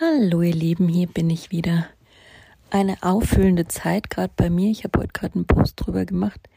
Hallo 0.00 0.42
ihr 0.42 0.54
Lieben, 0.54 0.86
hier 0.86 1.08
bin 1.08 1.28
ich 1.28 1.50
wieder. 1.50 1.88
Eine 2.70 3.02
auffüllende 3.02 3.66
Zeit 3.66 4.10
gerade 4.10 4.32
bei 4.36 4.48
mir. 4.48 4.70
Ich 4.70 4.84
habe 4.84 5.00
heute 5.00 5.12
gerade 5.12 5.34
einen 5.34 5.44
Post 5.44 5.74
drüber 5.74 6.04
gemacht, 6.04 6.48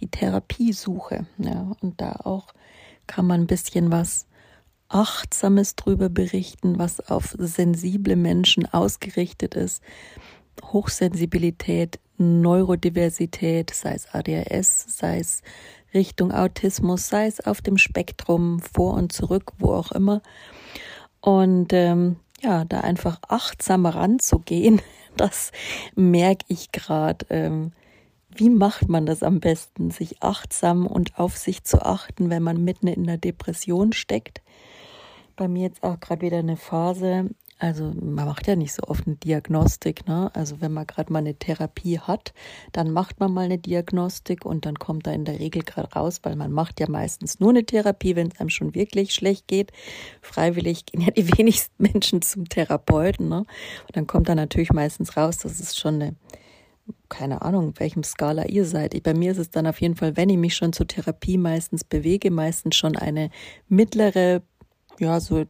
die 0.00 0.08
Therapiesuche. 0.08 1.24
Ja, 1.38 1.74
und 1.80 1.98
da 1.98 2.12
auch 2.24 2.48
kann 3.06 3.26
man 3.26 3.40
ein 3.40 3.46
bisschen 3.46 3.90
was 3.90 4.26
Achtsames 4.90 5.76
drüber 5.76 6.10
berichten, 6.10 6.78
was 6.78 7.00
auf 7.00 7.34
sensible 7.38 8.16
Menschen 8.16 8.66
ausgerichtet 8.66 9.54
ist. 9.54 9.82
Hochsensibilität, 10.62 12.00
Neurodiversität, 12.18 13.70
sei 13.70 13.94
es 13.94 14.08
ADHS, 14.12 14.98
sei 14.98 15.20
es 15.20 15.40
Richtung 15.94 16.32
Autismus, 16.32 17.08
sei 17.08 17.28
es 17.28 17.40
auf 17.40 17.62
dem 17.62 17.78
Spektrum 17.78 18.60
vor 18.60 18.92
und 18.92 19.10
zurück, 19.10 19.52
wo 19.58 19.72
auch 19.72 19.90
immer. 19.92 20.20
Und 21.22 21.72
ähm, 21.72 22.16
ja, 22.40 22.64
da 22.64 22.80
einfach 22.80 23.20
achtsam 23.28 23.86
ranzugehen, 23.86 24.80
das 25.16 25.52
merke 25.94 26.44
ich 26.48 26.72
gerade. 26.72 27.26
Ähm, 27.30 27.72
wie 28.32 28.50
macht 28.50 28.88
man 28.88 29.06
das 29.06 29.22
am 29.22 29.40
besten, 29.40 29.90
sich 29.90 30.22
achtsam 30.22 30.86
und 30.86 31.18
auf 31.18 31.36
sich 31.36 31.64
zu 31.64 31.82
achten, 31.82 32.30
wenn 32.30 32.42
man 32.42 32.62
mitten 32.62 32.86
in 32.86 33.04
der 33.04 33.18
Depression 33.18 33.92
steckt? 33.92 34.40
Bei 35.36 35.48
mir 35.48 35.62
jetzt 35.62 35.82
auch 35.82 35.98
gerade 35.98 36.22
wieder 36.22 36.38
eine 36.38 36.56
Phase, 36.56 37.30
also 37.60 37.92
man 38.00 38.26
macht 38.26 38.46
ja 38.46 38.56
nicht 38.56 38.72
so 38.72 38.82
oft 38.84 39.06
eine 39.06 39.16
Diagnostik, 39.16 40.08
ne? 40.08 40.30
Also 40.34 40.62
wenn 40.62 40.72
man 40.72 40.86
gerade 40.86 41.12
mal 41.12 41.18
eine 41.18 41.34
Therapie 41.34 41.98
hat, 41.98 42.32
dann 42.72 42.90
macht 42.90 43.20
man 43.20 43.32
mal 43.32 43.44
eine 43.44 43.58
Diagnostik 43.58 44.46
und 44.46 44.64
dann 44.64 44.78
kommt 44.78 45.06
da 45.06 45.12
in 45.12 45.26
der 45.26 45.38
Regel 45.38 45.62
gerade 45.62 45.92
raus, 45.92 46.20
weil 46.22 46.36
man 46.36 46.52
macht 46.52 46.80
ja 46.80 46.88
meistens 46.88 47.38
nur 47.38 47.50
eine 47.50 47.64
Therapie, 47.64 48.16
wenn 48.16 48.28
es 48.28 48.40
einem 48.40 48.48
schon 48.48 48.74
wirklich 48.74 49.12
schlecht 49.12 49.46
geht. 49.46 49.72
Freiwillig 50.22 50.86
gehen 50.86 51.02
ja 51.02 51.10
die 51.10 51.28
wenigsten 51.38 51.82
Menschen 51.82 52.22
zum 52.22 52.48
Therapeuten, 52.48 53.28
ne? 53.28 53.40
Und 53.40 53.94
dann 53.94 54.06
kommt 54.06 54.30
da 54.30 54.34
natürlich 54.34 54.72
meistens 54.72 55.18
raus, 55.18 55.36
dass 55.38 55.60
es 55.60 55.76
schon 55.76 55.96
eine 55.96 56.16
keine 57.08 57.42
Ahnung, 57.42 57.74
welchem 57.76 58.02
Skala 58.02 58.46
ihr 58.46 58.64
seid. 58.64 59.00
Bei 59.04 59.14
mir 59.14 59.30
ist 59.30 59.38
es 59.38 59.50
dann 59.50 59.66
auf 59.66 59.80
jeden 59.80 59.94
Fall, 59.94 60.16
wenn 60.16 60.28
ich 60.28 60.38
mich 60.38 60.56
schon 60.56 60.72
zur 60.72 60.88
Therapie 60.88 61.38
meistens 61.38 61.84
bewege, 61.84 62.32
meistens 62.32 62.74
schon 62.74 62.96
eine 62.96 63.30
mittlere 63.68 64.42
ja, 65.00 65.18
so 65.18 65.44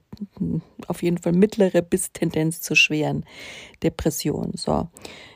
auf 0.86 1.02
jeden 1.02 1.18
Fall 1.18 1.32
mittlere 1.32 1.82
bis 1.82 2.12
Tendenz 2.12 2.60
zur 2.60 2.76
schweren 2.76 3.24
Depression. 3.82 4.52
So, 4.54 4.88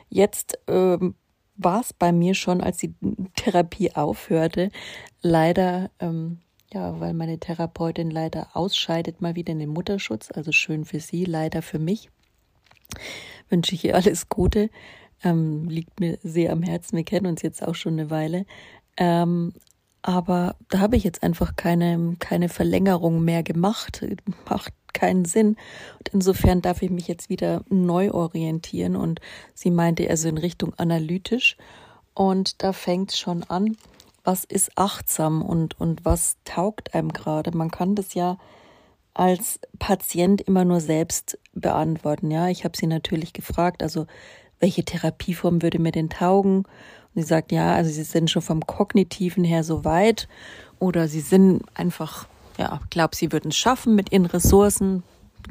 jetzt 0.09 0.57
ähm, 0.67 1.15
war 1.57 1.81
es 1.81 1.93
bei 1.93 2.11
mir 2.11 2.33
schon, 2.33 2.61
als 2.61 2.77
die 2.77 2.93
Therapie 3.35 3.93
aufhörte, 3.93 4.71
leider, 5.21 5.91
ähm, 5.99 6.39
ja, 6.73 6.99
weil 6.99 7.13
meine 7.13 7.39
Therapeutin 7.39 8.09
leider 8.09 8.49
ausscheidet, 8.53 9.21
mal 9.21 9.35
wieder 9.35 9.51
in 9.51 9.59
den 9.59 9.69
Mutterschutz. 9.69 10.29
Also 10.33 10.51
schön 10.51 10.85
für 10.85 10.99
sie, 10.99 11.25
leider 11.25 11.61
für 11.61 11.79
mich. 11.79 12.09
Wünsche 13.49 13.75
ich 13.75 13.85
ihr 13.85 13.95
alles 13.95 14.29
Gute. 14.29 14.69
Ähm, 15.23 15.69
liegt 15.69 15.99
mir 15.99 16.17
sehr 16.23 16.51
am 16.51 16.63
Herzen. 16.63 16.97
Wir 16.97 17.05
kennen 17.05 17.27
uns 17.27 17.41
jetzt 17.41 17.65
auch 17.65 17.75
schon 17.75 17.93
eine 17.93 18.09
Weile. 18.09 18.45
Ähm, 18.97 19.53
aber 20.07 20.55
da 20.69 20.81
habe 20.81 20.97
ich 20.97 21.03
jetzt 21.03 21.23
einfach 21.23 21.55
keine, 21.55 22.15
keine 22.19 22.47
Verlängerung 22.47 23.23
mehr 23.23 23.41
gemacht. 23.41 24.05
Macht 24.47 24.71
keinen 24.93 25.25
Sinn. 25.25 25.57
Und 25.97 26.09
insofern 26.09 26.61
darf 26.61 26.83
ich 26.83 26.91
mich 26.91 27.07
jetzt 27.07 27.27
wieder 27.27 27.63
neu 27.69 28.11
orientieren. 28.11 28.95
Und 28.95 29.19
sie 29.55 29.71
meinte 29.71 30.07
also 30.07 30.29
in 30.29 30.37
Richtung 30.37 30.75
analytisch. 30.75 31.57
Und 32.13 32.61
da 32.61 32.71
fängt 32.71 33.13
es 33.13 33.19
schon 33.19 33.41
an, 33.45 33.77
was 34.23 34.43
ist 34.43 34.77
achtsam 34.77 35.41
und, 35.41 35.79
und 35.79 36.05
was 36.05 36.37
taugt 36.45 36.93
einem 36.93 37.11
gerade. 37.11 37.57
Man 37.57 37.71
kann 37.71 37.95
das 37.95 38.13
ja 38.13 38.37
als 39.15 39.59
Patient 39.79 40.39
immer 40.39 40.65
nur 40.65 40.81
selbst 40.81 41.39
beantworten. 41.53 42.29
Ja, 42.29 42.47
ich 42.49 42.63
habe 42.63 42.77
sie 42.77 42.85
natürlich 42.85 43.33
gefragt, 43.33 43.81
also 43.81 44.05
welche 44.65 44.83
Therapieform 44.83 45.61
würde 45.61 45.77
mir 45.77 45.91
denn 45.91 46.09
taugen? 46.09 46.63
Sie 47.13 47.21
sagt, 47.21 47.51
ja, 47.51 47.75
also 47.75 47.91
sie 47.91 48.01
sind 48.01 48.31
schon 48.31 48.41
vom 48.41 48.65
kognitiven 48.65 49.43
her 49.43 49.63
so 49.63 49.85
weit 49.85 50.27
oder 50.79 51.07
sie 51.07 51.19
sind 51.19 51.61
einfach, 51.75 52.27
ja, 52.57 52.81
glaubt, 52.89 53.13
sie 53.13 53.31
würden 53.31 53.49
es 53.49 53.57
schaffen 53.57 53.93
mit 53.93 54.11
ihren 54.11 54.25
Ressourcen, 54.25 55.03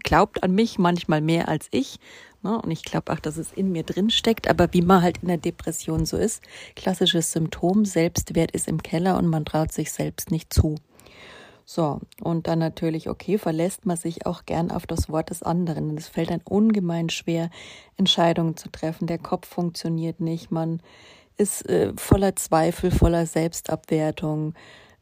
glaubt 0.02 0.42
an 0.42 0.52
mich 0.52 0.80
manchmal 0.80 1.20
mehr 1.20 1.46
als 1.46 1.68
ich. 1.70 2.00
Ne? 2.42 2.60
Und 2.60 2.72
ich 2.72 2.82
glaube 2.82 3.12
auch, 3.12 3.20
dass 3.20 3.36
es 3.36 3.52
in 3.52 3.70
mir 3.70 3.84
drin 3.84 4.10
steckt. 4.10 4.48
Aber 4.48 4.72
wie 4.72 4.82
man 4.82 5.00
halt 5.00 5.18
in 5.22 5.28
der 5.28 5.38
Depression 5.38 6.06
so 6.06 6.16
ist, 6.16 6.42
klassisches 6.74 7.30
Symptom, 7.30 7.84
Selbstwert 7.84 8.50
ist 8.50 8.66
im 8.66 8.82
Keller 8.82 9.16
und 9.16 9.28
man 9.28 9.44
traut 9.44 9.70
sich 9.70 9.92
selbst 9.92 10.32
nicht 10.32 10.52
zu. 10.52 10.74
So, 11.66 12.00
und 12.22 12.46
dann 12.46 12.58
natürlich, 12.58 13.08
okay, 13.08 13.38
verlässt 13.38 13.86
man 13.86 13.96
sich 13.96 14.26
auch 14.26 14.44
gern 14.44 14.70
auf 14.70 14.86
das 14.86 15.08
Wort 15.08 15.30
des 15.30 15.42
anderen. 15.42 15.96
Es 15.96 16.08
fällt 16.08 16.30
dann 16.30 16.42
ungemein 16.44 17.08
schwer, 17.08 17.50
Entscheidungen 17.96 18.56
zu 18.56 18.70
treffen. 18.70 19.06
Der 19.06 19.18
Kopf 19.18 19.48
funktioniert 19.48 20.20
nicht, 20.20 20.50
man 20.50 20.80
ist 21.36 21.68
äh, 21.68 21.92
voller 21.96 22.36
Zweifel, 22.36 22.90
voller 22.90 23.26
Selbstabwertung, 23.26 24.54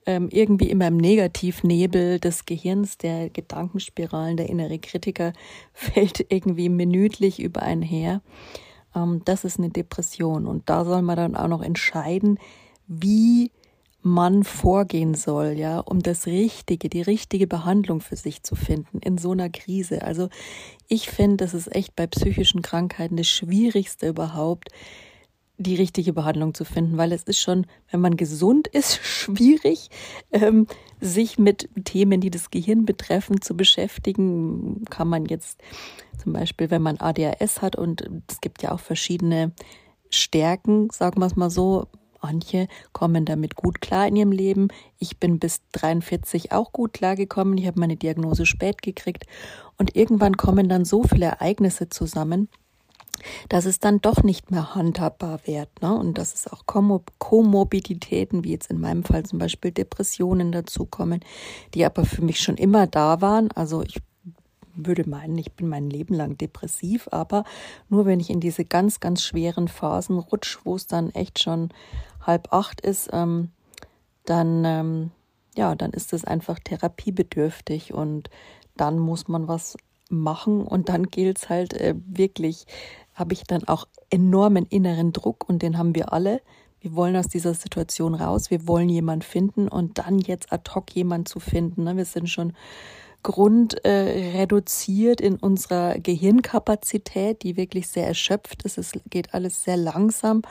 ähm, 0.06 0.28
irgendwie 0.31 0.71
immer 0.71 0.89
im 0.89 0.97
Negativnebel 0.97 2.19
des 2.19 2.47
Gehirns, 2.47 2.99
der 2.99 3.31
Gedankenspiralen, 3.31 4.37
der 4.37 4.49
innere 4.49 4.79
Kritiker 4.79 5.33
fällt 5.73 6.33
irgendwie 6.33 6.69
minütlich 6.69 7.41
über 7.41 7.62
einen 7.62 7.83
her. 7.83 8.23
Ähm, 8.94 9.23
das 9.25 9.44
ist 9.44 9.59
eine 9.59 9.71
Depression 9.71 10.47
und 10.47 10.69
da 10.69 10.84
soll 10.84 11.03
man 11.03 11.17
dann 11.17 11.37
auch 11.37 11.49
noch 11.49 11.62
entscheiden, 11.62 12.39
wie 12.87 13.50
man 14.02 14.42
vorgehen 14.42 15.14
soll, 15.14 15.52
ja, 15.52 15.78
um 15.78 16.00
das 16.00 16.26
Richtige, 16.26 16.88
die 16.88 17.02
richtige 17.02 17.46
Behandlung 17.46 18.00
für 18.00 18.16
sich 18.16 18.42
zu 18.42 18.56
finden 18.56 18.98
in 18.98 19.16
so 19.16 19.32
einer 19.32 19.48
Krise. 19.48 20.02
Also 20.02 20.28
ich 20.88 21.08
finde, 21.08 21.38
das 21.38 21.54
ist 21.54 21.74
echt 21.74 21.94
bei 21.94 22.06
psychischen 22.06 22.62
Krankheiten 22.62 23.16
das 23.16 23.28
Schwierigste 23.28 24.08
überhaupt, 24.08 24.70
die 25.56 25.76
richtige 25.76 26.12
Behandlung 26.12 26.54
zu 26.54 26.64
finden, 26.64 26.96
weil 26.96 27.12
es 27.12 27.22
ist 27.22 27.38
schon, 27.38 27.66
wenn 27.90 28.00
man 28.00 28.16
gesund 28.16 28.66
ist, 28.66 28.96
schwierig, 29.02 29.90
ähm, 30.32 30.66
sich 31.00 31.38
mit 31.38 31.69
Themen, 31.84 32.20
die 32.20 32.30
das 32.30 32.50
Gehirn 32.50 32.84
betreffen, 32.84 33.40
zu 33.40 33.56
beschäftigen. 33.56 34.84
Kann 34.90 35.08
man 35.08 35.26
jetzt 35.26 35.60
zum 36.22 36.32
Beispiel, 36.32 36.70
wenn 36.70 36.82
man 36.82 36.98
ADHS 36.98 37.62
hat 37.62 37.76
und 37.76 38.08
es 38.28 38.40
gibt 38.40 38.62
ja 38.62 38.72
auch 38.72 38.80
verschiedene 38.80 39.52
Stärken, 40.10 40.90
sagen 40.90 41.20
wir 41.20 41.26
es 41.26 41.36
mal 41.36 41.50
so, 41.50 41.86
Manche 42.22 42.69
kommen 42.93 43.25
damit 43.25 43.56
gut 43.56 43.81
klar 43.81 44.06
in 44.06 44.16
ihrem 44.16 44.33
Leben. 44.33 44.69
Ich 44.99 45.19
bin 45.19 45.41
bis 45.41 45.60
43 45.72 46.53
auch 46.53 46.72
gut 46.72 46.93
klargekommen. 46.93 47.59
Ich 47.59 47.66
habe 47.66 47.81
meine 47.81 47.97
Diagnose 47.97 48.47
spät 48.47 48.81
gekriegt. 48.81 49.27
Und 49.77 49.97
irgendwann 49.97 50.37
kommen 50.37 50.69
dann 50.69 50.84
so 50.84 51.03
viele 51.03 51.27
Ereignisse 51.27 51.88
zusammen, 51.88 52.49
dass 53.49 53.65
es 53.65 53.81
dann 53.81 54.00
doch 54.00 54.22
nicht 54.22 54.53
mehr 54.53 54.77
handhabbar 54.77 55.41
wird. 55.44 55.69
Ne? 55.82 55.93
Und 55.93 56.16
dass 56.16 56.34
es 56.34 56.47
auch 56.47 56.65
Komorbiditäten, 56.66 58.44
wie 58.44 58.53
jetzt 58.53 58.71
in 58.71 58.81
meinem 58.81 59.03
Fall 59.03 59.25
zum 59.25 59.41
Beispiel 59.41 59.72
Depressionen 59.72 60.53
dazukommen, 60.53 61.21
die 61.75 61.84
aber 61.84 62.05
für 62.05 62.22
mich 62.22 62.38
schon 62.41 62.56
immer 62.56 62.87
da 62.87 63.21
waren. 63.21 63.50
Also 63.50 63.82
ich 63.82 64.00
würde 64.75 65.09
meinen, 65.09 65.38
ich 65.38 65.53
bin 65.53 65.69
mein 65.69 65.91
Leben 65.91 66.15
lang 66.15 66.37
depressiv, 66.38 67.09
aber 67.10 67.44
nur 67.88 68.06
wenn 68.06 68.21
ich 68.21 68.31
in 68.31 68.41
diese 68.41 68.65
ganz, 68.65 69.00
ganz 69.00 69.22
schweren 69.22 69.69
Phasen 69.69 70.19
rutsche, 70.19 70.59
wo 70.65 70.77
es 70.77 70.87
dann 70.87 71.10
echt 71.10 71.41
schon 71.43 71.71
halb 72.21 72.53
acht 72.53 72.81
ist, 72.81 73.11
ähm, 73.12 73.50
dann, 74.25 74.65
ähm, 74.65 75.11
ja, 75.56 75.75
dann 75.75 75.93
ist 75.93 76.12
es 76.12 76.25
einfach 76.25 76.59
therapiebedürftig 76.59 77.93
und 77.93 78.31
dann 78.77 78.99
muss 78.99 79.28
man 79.28 79.49
was 79.49 79.77
machen 80.09 80.62
und 80.62 80.88
dann 80.88 81.05
gilt 81.05 81.38
es 81.38 81.49
halt 81.49 81.72
äh, 81.75 81.94
wirklich 82.06 82.66
habe 83.15 83.34
ich 83.34 83.44
dann 83.44 83.65
auch 83.65 83.87
enormen 84.11 84.66
inneren 84.66 85.12
Druck 85.12 85.49
und 85.49 85.62
den 85.62 85.78
haben 85.78 85.94
wir 85.94 86.12
alle. 86.12 86.41
Wir 86.81 86.94
wollen 86.97 87.16
aus 87.16 87.28
dieser 87.28 87.55
Situation 87.55 88.15
raus, 88.15 88.50
wir 88.50 88.66
wollen 88.66 88.88
jemanden 88.88 89.22
finden 89.22 89.69
und 89.69 89.99
dann 89.99 90.19
jetzt 90.19 90.53
ad 90.53 90.71
hoc 90.75 90.94
jemanden 90.94 91.27
zu 91.27 91.38
finden. 91.38 91.84
Ne? 91.84 91.97
Wir 91.97 92.05
sind 92.05 92.28
schon 92.28 92.55
grundreduziert 93.22 95.21
äh, 95.21 95.27
in 95.27 95.37
unserer 95.37 95.99
Gehirnkapazität, 95.99 97.43
die 97.43 97.56
wirklich 97.56 97.88
sehr 97.88 98.06
erschöpft 98.06 98.62
ist. 98.64 98.79
Es 98.79 98.93
geht 99.11 99.35
alles 99.35 99.64
sehr 99.64 99.76
langsam. 99.76 100.43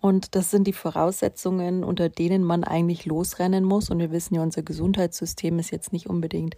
Und 0.00 0.34
das 0.34 0.50
sind 0.50 0.66
die 0.66 0.72
Voraussetzungen, 0.72 1.84
unter 1.84 2.08
denen 2.08 2.42
man 2.42 2.64
eigentlich 2.64 3.06
losrennen 3.06 3.62
muss. 3.64 3.88
Und 3.88 4.00
wir 4.00 4.10
wissen 4.10 4.34
ja, 4.34 4.42
unser 4.42 4.62
Gesundheitssystem 4.62 5.60
ist 5.60 5.70
jetzt 5.70 5.92
nicht 5.92 6.08
unbedingt 6.08 6.56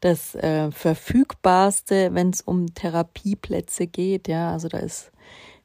das 0.00 0.34
äh, 0.34 0.70
verfügbarste, 0.70 2.14
wenn 2.14 2.30
es 2.30 2.40
um 2.40 2.74
Therapieplätze 2.74 3.86
geht. 3.86 4.26
Ja, 4.26 4.52
also 4.52 4.68
da 4.68 4.78
ist 4.78 5.12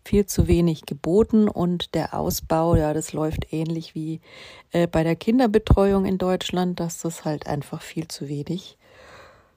viel 0.07 0.25
zu 0.25 0.47
wenig 0.47 0.85
geboten 0.85 1.49
und 1.49 1.93
der 1.93 2.13
Ausbau, 2.13 2.75
ja, 2.75 2.93
das 2.93 3.13
läuft 3.13 3.51
ähnlich 3.51 3.93
wie 3.93 4.21
äh, 4.71 4.87
bei 4.87 5.03
der 5.03 5.15
Kinderbetreuung 5.15 6.05
in 6.05 6.17
Deutschland, 6.17 6.79
dass 6.79 7.01
das 7.01 7.25
halt 7.25 7.45
einfach 7.45 7.81
viel 7.81 8.07
zu 8.07 8.29
wenig 8.29 8.76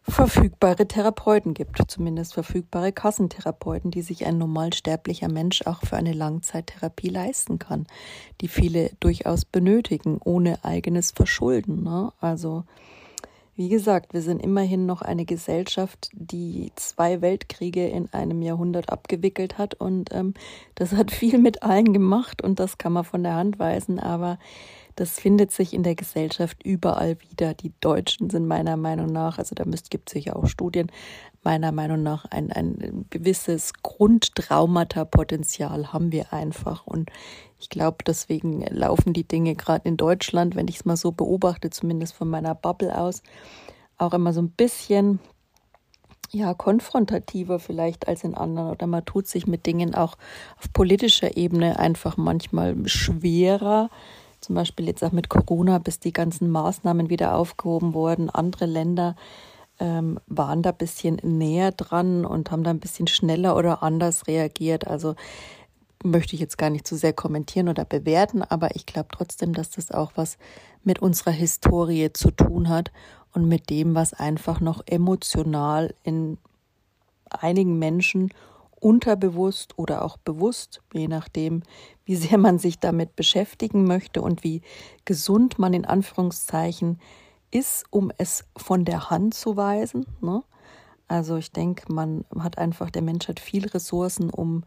verfügbare 0.02 0.88
Therapeuten 0.88 1.55
gibt, 1.55 1.79
zumindest 1.88 2.35
verfügbare 2.35 2.93
Kassentherapeuten, 2.93 3.91
die 3.91 4.02
sich 4.02 4.26
ein 4.26 4.38
normalsterblicher 4.38 5.29
Mensch 5.29 5.62
auch 5.67 5.82
für 5.82 5.97
eine 5.97 6.12
Langzeittherapie 6.12 7.08
leisten 7.08 7.58
kann, 7.58 7.87
die 8.41 8.49
viele 8.49 8.91
durchaus 9.00 9.44
benötigen, 9.44 10.19
ohne 10.25 10.64
eigenes 10.64 11.11
Verschulden. 11.11 11.85
Ne? 11.85 12.12
Also 12.20 12.64
wie 13.61 13.69
gesagt, 13.69 14.14
wir 14.14 14.23
sind 14.23 14.43
immerhin 14.43 14.87
noch 14.87 15.02
eine 15.02 15.26
Gesellschaft, 15.26 16.08
die 16.14 16.73
zwei 16.76 17.20
Weltkriege 17.20 17.87
in 17.87 18.11
einem 18.11 18.41
Jahrhundert 18.41 18.88
abgewickelt 18.91 19.58
hat 19.58 19.75
und 19.75 20.14
ähm, 20.14 20.32
das 20.76 20.93
hat 20.93 21.11
viel 21.11 21.37
mit 21.37 21.62
allen 21.62 21.93
gemacht 21.93 22.41
und 22.41 22.58
das 22.58 22.79
kann 22.79 22.94
man 22.94 23.05
von 23.05 23.23
der 23.23 23.35
Hand 23.35 23.58
weisen, 23.58 24.00
aber 24.00 24.38
das 25.00 25.19
findet 25.19 25.50
sich 25.50 25.73
in 25.73 25.82
der 25.82 25.94
Gesellschaft 25.94 26.62
überall 26.62 27.17
wieder. 27.23 27.55
Die 27.55 27.73
Deutschen 27.81 28.29
sind 28.29 28.47
meiner 28.47 28.76
Meinung 28.76 29.06
nach, 29.06 29.38
also 29.38 29.55
da 29.55 29.64
gibt 29.64 30.11
es 30.11 30.12
sicher 30.12 30.37
auch 30.37 30.47
Studien, 30.47 30.93
meiner 31.43 31.73
Meinung 31.73 32.02
nach 32.02 32.26
ein, 32.26 32.52
ein 32.52 33.06
gewisses 33.08 33.73
Grundtraumata-Potenzial 33.82 35.94
haben 35.94 36.12
wir 36.12 36.35
einfach. 36.35 36.87
Und 36.87 37.08
ich 37.58 37.70
glaube, 37.70 38.05
deswegen 38.06 38.61
laufen 38.67 39.14
die 39.14 39.26
Dinge 39.26 39.55
gerade 39.55 39.88
in 39.88 39.97
Deutschland, 39.97 40.55
wenn 40.55 40.69
ich 40.69 40.76
es 40.76 40.85
mal 40.85 40.99
so 40.99 41.12
beobachte, 41.12 41.70
zumindest 41.70 42.12
von 42.12 42.29
meiner 42.29 42.55
Bubble 42.55 42.94
aus, 42.94 43.23
auch 43.96 44.12
immer 44.12 44.35
so 44.35 44.43
ein 44.43 44.50
bisschen 44.50 45.19
ja, 46.31 46.53
konfrontativer 46.53 47.58
vielleicht 47.58 48.06
als 48.06 48.23
in 48.23 48.35
anderen 48.35 48.69
oder 48.69 48.87
man 48.87 49.06
tut 49.06 49.26
sich 49.26 49.46
mit 49.46 49.64
Dingen 49.64 49.94
auch 49.94 50.19
auf 50.58 50.70
politischer 50.75 51.38
Ebene 51.38 51.79
einfach 51.79 52.19
manchmal 52.19 52.87
schwerer. 52.87 53.88
Zum 54.50 54.56
Beispiel 54.56 54.88
jetzt 54.88 55.05
auch 55.05 55.12
mit 55.12 55.29
Corona, 55.29 55.79
bis 55.79 56.00
die 56.00 56.12
ganzen 56.12 56.50
Maßnahmen 56.50 57.08
wieder 57.08 57.37
aufgehoben 57.37 57.94
wurden. 57.94 58.31
Andere 58.31 58.67
Länder 58.67 59.14
ähm, 59.79 60.19
waren 60.26 60.61
da 60.62 60.70
ein 60.70 60.76
bisschen 60.76 61.20
näher 61.23 61.70
dran 61.70 62.25
und 62.25 62.50
haben 62.50 62.64
da 62.64 62.70
ein 62.70 62.81
bisschen 62.81 63.06
schneller 63.06 63.55
oder 63.55 63.85
anders 63.85 64.26
reagiert. 64.26 64.88
Also 64.88 65.14
möchte 66.02 66.35
ich 66.35 66.41
jetzt 66.41 66.58
gar 66.58 66.69
nicht 66.69 66.85
zu 66.85 66.97
sehr 66.97 67.12
kommentieren 67.12 67.69
oder 67.69 67.85
bewerten, 67.85 68.43
aber 68.43 68.75
ich 68.75 68.87
glaube 68.87 69.11
trotzdem, 69.12 69.52
dass 69.52 69.70
das 69.70 69.93
auch 69.93 70.11
was 70.17 70.37
mit 70.82 70.99
unserer 70.99 71.31
Historie 71.31 72.12
zu 72.12 72.32
tun 72.32 72.69
hat 72.69 72.91
und 73.32 73.46
mit 73.46 73.70
dem, 73.70 73.94
was 73.94 74.14
einfach 74.14 74.58
noch 74.58 74.82
emotional 74.85 75.94
in 76.03 76.38
einigen 77.31 77.79
Menschen 77.79 78.35
unterbewusst 78.81 79.79
oder 79.79 80.05
auch 80.05 80.17
bewusst, 80.17 80.82
je 80.93 81.06
nachdem, 81.06 81.62
wie 82.05 82.17
sehr 82.17 82.38
man 82.38 82.59
sich 82.59 82.79
damit 82.79 83.15
beschäftigen 83.15 83.85
möchte 83.85 84.23
und 84.23 84.43
wie 84.43 84.62
gesund 85.05 85.59
man 85.59 85.75
in 85.75 85.85
Anführungszeichen 85.85 86.99
ist, 87.50 87.85
um 87.91 88.11
es 88.19 88.44
von 88.56 88.85
der 88.85 89.11
Hand 89.11 89.35
zu 89.35 89.56
weisen. 89.56 90.06
Ne? 90.21 90.43
Also 91.09 91.37
ich 91.37 91.53
denke, 91.53 91.93
man 91.93 92.25
hat 92.38 92.59
einfach, 92.59 92.91
der 92.91 93.03
Mensch 93.03 93.29
hat 93.29 93.41
viel 93.41 93.67
Ressourcen, 93.69 94.31
um 94.31 94.65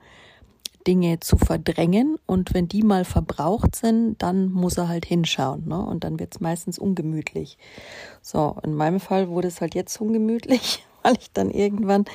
Dinge 0.86 1.20
zu 1.22 1.38
verdrängen 1.38 2.18
und 2.26 2.54
wenn 2.54 2.68
die 2.68 2.84
mal 2.84 3.06
verbraucht 3.06 3.76
sind, 3.76 4.22
dann 4.22 4.52
muss 4.52 4.78
er 4.78 4.90
halt 4.90 5.06
hinschauen 5.06 5.66
ne? 5.68 5.80
und 5.80 6.04
dann 6.04 6.20
wird 6.20 6.36
es 6.36 6.42
meistens 6.42 6.78
ungemütlich. 6.78 7.58
So, 8.22 8.58
in 8.64 8.74
meinem 8.74 9.00
Fall 9.00 9.30
wurde 9.30 9.48
es 9.48 9.62
halt 9.62 9.76
jetzt 9.76 10.00
ungemütlich, 10.02 10.86
weil 11.04 11.16
ich 11.18 11.32
dann 11.32 11.50
irgendwann 11.50 12.06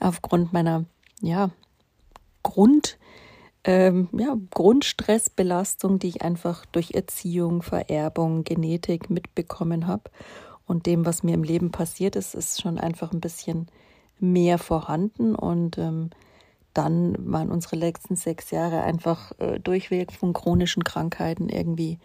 aufgrund 0.00 0.52
meiner 0.52 0.84
ja, 1.22 1.50
Grund 2.42 2.98
ähm, 3.64 4.08
ja, 4.12 4.34
Grundstressbelastung, 4.50 5.98
die 5.98 6.08
ich 6.08 6.22
einfach 6.22 6.64
durch 6.66 6.92
Erziehung, 6.92 7.62
Vererbung, 7.62 8.44
Genetik 8.44 9.10
mitbekommen 9.10 9.86
habe. 9.86 10.04
Und 10.66 10.86
dem, 10.86 11.04
was 11.04 11.22
mir 11.22 11.34
im 11.34 11.42
Leben 11.42 11.70
passiert 11.70 12.16
ist, 12.16 12.34
ist 12.34 12.62
schon 12.62 12.78
einfach 12.78 13.12
ein 13.12 13.20
bisschen 13.20 13.68
mehr 14.20 14.58
vorhanden. 14.58 15.34
Und 15.34 15.76
ähm, 15.76 16.10
dann 16.72 17.14
waren 17.18 17.50
unsere 17.50 17.76
letzten 17.76 18.16
sechs 18.16 18.50
Jahre 18.50 18.82
einfach 18.82 19.32
äh, 19.38 19.58
durchweg 19.58 20.12
von 20.12 20.32
chronischen 20.32 20.84
Krankheiten 20.84 21.50
irgendwie, 21.50 21.98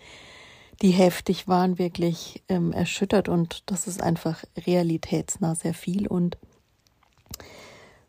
die 0.81 0.91
heftig 0.91 1.47
waren, 1.47 1.77
wirklich 1.77 2.43
ähm, 2.49 2.71
erschüttert. 2.73 3.29
Und 3.29 3.63
das 3.67 3.87
ist 3.87 4.01
einfach 4.01 4.43
realitätsnah 4.65 5.55
sehr 5.55 5.73
viel. 5.73 6.07
Und 6.07 6.37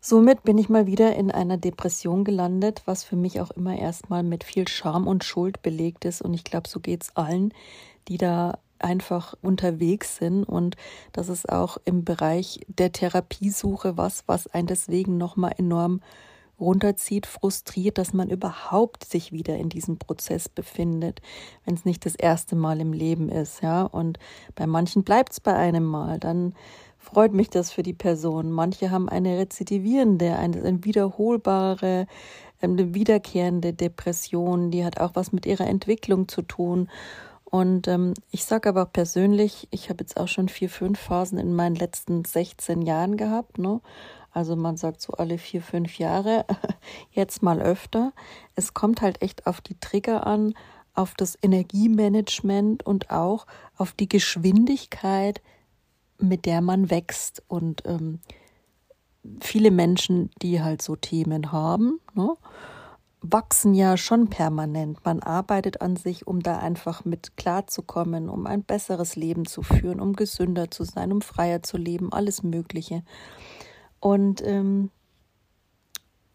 Somit 0.07 0.43
bin 0.43 0.59
ich 0.59 0.69
mal 0.69 0.87
wieder 0.87 1.17
in 1.17 1.31
einer 1.31 1.57
Depression 1.57 2.25
gelandet, 2.25 2.83
was 2.85 3.05
für 3.05 3.17
mich 3.17 3.41
auch 3.41 3.51
immer 3.53 3.79
erstmal 3.79 4.23
mit 4.23 4.45
viel 4.45 4.69
Scham 4.69 5.07
und 5.07 5.25
Schuld 5.25 5.63
belegt 5.63 6.05
ist. 6.05 6.21
Und 6.21 6.35
ich 6.35 6.45
glaube, 6.45 6.69
so 6.69 6.79
geht 6.79 7.05
es 7.05 7.17
allen, 7.17 7.55
die 8.09 8.19
da 8.19 8.59
einfach 8.79 9.33
unterwegs 9.41 10.17
sind. 10.19 10.45
Und 10.45 10.77
das 11.13 11.31
ist 11.31 11.49
auch 11.49 11.79
im 11.87 12.05
Bereich 12.05 12.61
der 12.69 12.93
Therapiesuche 12.93 13.97
was, 13.97 14.25
was 14.27 14.47
einen 14.47 14.67
deswegen 14.67 15.17
nochmal 15.17 15.55
enorm 15.57 16.03
runterzieht, 16.61 17.27
frustriert, 17.27 17.97
dass 17.97 18.13
man 18.13 18.29
überhaupt 18.29 19.05
sich 19.05 19.33
wieder 19.33 19.57
in 19.57 19.71
diesem 19.71 19.99
Prozess 19.99 20.51
befindet, 20.51 21.23
wenn 21.65 21.77
es 21.77 21.87
nicht 21.87 22.05
das 22.05 22.15
erste 22.15 22.57
Mal 22.57 22.79
im 22.81 22.93
Leben 22.93 23.31
ist, 23.31 23.63
ja. 23.63 23.85
Und 23.85 24.19
bei 24.55 24.67
manchen 24.67 25.03
bleibt 25.03 25.33
es 25.33 25.41
bei 25.41 25.55
einem 25.55 25.85
Mal. 25.85 26.21
Dann 26.21 26.55
freut 27.05 27.33
mich 27.33 27.51
das 27.51 27.71
für 27.71 27.83
die 27.83 27.93
Person. 27.93 28.51
Manche 28.51 28.91
haben 28.91 29.09
eine 29.09 29.39
rezidivierende, 29.39 30.37
eine, 30.37 30.63
eine 30.63 30.85
wiederholbare, 30.85 32.07
eine 32.61 32.95
wiederkehrende 32.95 33.73
Depression, 33.73 34.71
die 34.71 34.85
hat 34.85 34.99
auch 34.99 35.13
was 35.15 35.33
mit 35.33 35.47
ihrer 35.47 35.67
Entwicklung 35.67 36.29
zu 36.29 36.43
tun. 36.43 36.89
Und 37.45 37.87
ähm, 37.87 38.15
ich 38.31 38.45
sage 38.45 38.69
aber 38.69 38.87
persönlich, 38.87 39.69
ich 39.71 39.89
habe 39.91 40.03
jetzt 40.03 40.17
auch 40.17 40.27
schon 40.29 40.49
vier, 40.49 40.69
fünf 40.69 40.99
Phasen 40.99 41.39
in 41.39 41.55
meinen 41.55 41.77
letzten 41.77 42.25
16 42.25 42.83
Jahren 42.83 43.17
gehabt. 43.17 43.59
Ne? 43.59 43.81
Also 44.33 44.57
man 44.57 44.77
sagt 44.77 45.01
so 45.01 45.13
alle 45.13 45.39
vier, 45.39 45.63
fünf 45.63 45.99
Jahre, 45.99 46.45
jetzt 47.13 47.43
mal 47.43 47.61
öfter. 47.61 48.13
Es 48.57 48.75
kommt 48.75 49.03
halt 49.03 49.23
echt 49.23 49.47
auf 49.47 49.61
die 49.61 49.79
Trigger 49.79 50.27
an, 50.27 50.55
auf 50.95 51.15
das 51.15 51.39
Energiemanagement 51.41 52.85
und 52.85 53.11
auch 53.11 53.47
auf 53.77 53.93
die 53.93 54.09
Geschwindigkeit, 54.09 55.41
mit 56.19 56.47
der 56.47 56.61
man 56.61 56.91
wächst. 56.91 57.43
Und 57.49 57.83
ähm, 57.87 58.21
viele 59.41 59.71
Menschen, 59.71 60.31
die 60.43 60.63
halt 60.63 60.83
so 60.83 60.97
Themen 60.97 61.53
haben, 61.53 62.01
ne, 62.15 62.37
wachsen 63.21 63.75
ja 63.75 63.97
schon 63.97 64.29
permanent. 64.29 65.05
Man 65.05 65.21
arbeitet 65.21 65.81
an 65.81 65.97
sich, 65.97 66.27
um 66.27 66.43
da 66.43 66.59
einfach 66.59 67.05
mit 67.05 67.37
klarzukommen, 67.37 68.29
um 68.29 68.47
ein 68.47 68.63
besseres 68.63 69.17
Leben 69.17 69.47
zu 69.47 69.63
führen, 69.63 70.01
um 70.01 70.15
gesünder 70.15 70.71
zu 70.71 70.85
sein, 70.85 71.11
um 71.11 71.23
freier 71.23 71.63
zu 71.63 71.79
leben, 71.79 72.13
alles 72.13 72.43
Mögliche. 72.43 73.03
Und 73.99 74.47
ähm, 74.47 74.91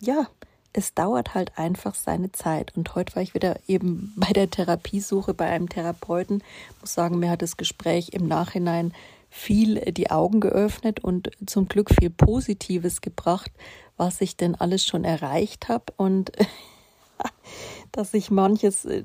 ja, 0.02 0.28
es 0.74 0.94
dauert 0.94 1.36
halt 1.36 1.58
einfach 1.58 1.94
seine 1.94 2.32
Zeit. 2.32 2.76
Und 2.76 2.96
heute 2.96 3.16
war 3.16 3.24
ich 3.24 3.36
wieder 3.36 3.60
eben 3.68 4.14
bei 4.18 4.34
der 4.34 4.50
Therapiesuche 4.50 5.34
bei 5.34 5.46
einem 5.46 5.70
Therapeuten. 5.70 6.44
Ich 6.72 6.82
muss 6.82 6.94
sagen, 6.94 7.20
mir 7.20 7.30
hat 7.30 7.44
das 7.44 7.58
Gespräch 7.58 8.10
im 8.14 8.28
Nachhinein 8.28 8.94
viel 9.30 9.80
die 9.92 10.10
Augen 10.10 10.40
geöffnet 10.40 11.04
und 11.04 11.30
zum 11.46 11.68
Glück 11.68 11.92
viel 11.92 12.10
Positives 12.10 13.02
gebracht, 13.02 13.52
was 13.98 14.22
ich 14.22 14.38
denn 14.38 14.56
alles 14.56 14.86
schon 14.86 15.04
erreicht 15.04 15.70
habe 15.70 15.86
und 15.98 16.32
dass 17.92 18.14
ich 18.14 18.32
manches 18.32 18.86
äh, 18.86 19.04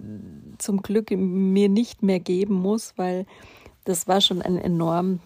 zum 0.58 0.82
Glück 0.82 1.10
mir 1.10 1.68
nicht 1.68 2.02
mehr 2.02 2.20
geben 2.20 2.54
muss, 2.54 2.94
weil 2.96 3.26
das 3.84 4.08
war 4.08 4.20
schon 4.20 4.40
ein 4.40 4.56
enorm 4.56 5.20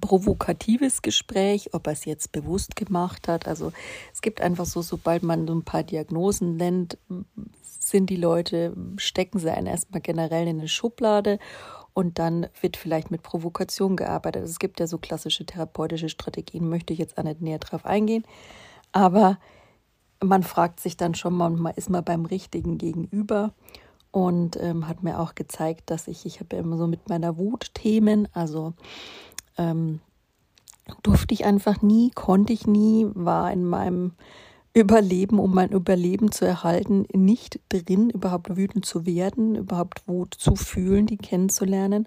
provokatives 0.00 1.02
Gespräch, 1.02 1.74
ob 1.74 1.86
er 1.86 1.92
es 1.92 2.04
jetzt 2.04 2.32
bewusst 2.32 2.76
gemacht 2.76 3.28
hat. 3.28 3.48
Also 3.48 3.72
es 4.12 4.22
gibt 4.22 4.40
einfach 4.40 4.66
so, 4.66 4.82
sobald 4.82 5.22
man 5.22 5.46
so 5.46 5.54
ein 5.54 5.64
paar 5.64 5.82
Diagnosen 5.82 6.56
nennt, 6.56 6.98
sind 7.60 8.08
die 8.08 8.16
Leute, 8.16 8.74
stecken 8.96 9.38
sie 9.38 9.52
einen 9.52 9.66
erstmal 9.66 10.00
generell 10.00 10.46
in 10.46 10.60
eine 10.60 10.68
Schublade 10.68 11.38
und 11.94 12.18
dann 12.18 12.46
wird 12.60 12.76
vielleicht 12.76 13.10
mit 13.10 13.22
Provokation 13.22 13.96
gearbeitet. 13.96 14.44
Es 14.44 14.58
gibt 14.58 14.80
ja 14.80 14.86
so 14.86 14.98
klassische 14.98 15.44
therapeutische 15.44 16.08
Strategien, 16.08 16.68
möchte 16.68 16.92
ich 16.92 16.98
jetzt 16.98 17.18
auch 17.18 17.22
nicht 17.22 17.40
näher 17.40 17.58
drauf 17.58 17.84
eingehen. 17.84 18.24
Aber 18.92 19.38
man 20.22 20.42
fragt 20.42 20.80
sich 20.80 20.96
dann 20.96 21.14
schon 21.14 21.34
mal, 21.34 21.50
man 21.50 21.74
ist 21.74 21.90
mal 21.90 22.02
beim 22.02 22.26
richtigen 22.26 22.78
Gegenüber 22.78 23.52
und 24.10 24.56
ähm, 24.60 24.88
hat 24.88 25.02
mir 25.02 25.18
auch 25.20 25.34
gezeigt, 25.34 25.90
dass 25.90 26.08
ich, 26.08 26.26
ich 26.26 26.40
habe 26.40 26.56
ja 26.56 26.62
immer 26.62 26.76
so 26.76 26.86
mit 26.86 27.08
meiner 27.08 27.38
Wut 27.38 27.74
Themen, 27.74 28.28
also 28.32 28.74
ähm, 29.56 30.00
durfte 31.02 31.32
ich 31.34 31.44
einfach 31.44 31.82
nie, 31.82 32.10
konnte 32.10 32.52
ich 32.52 32.66
nie, 32.66 33.06
war 33.14 33.52
in 33.52 33.64
meinem 33.64 34.12
Überleben, 34.72 35.40
um 35.40 35.52
mein 35.52 35.70
Überleben 35.70 36.30
zu 36.30 36.46
erhalten, 36.46 37.06
nicht 37.12 37.58
drin, 37.68 38.10
überhaupt 38.10 38.56
wütend 38.56 38.86
zu 38.86 39.04
werden, 39.04 39.56
überhaupt 39.56 40.06
Wut 40.06 40.34
zu 40.34 40.54
fühlen, 40.54 41.06
die 41.06 41.16
kennenzulernen. 41.16 42.06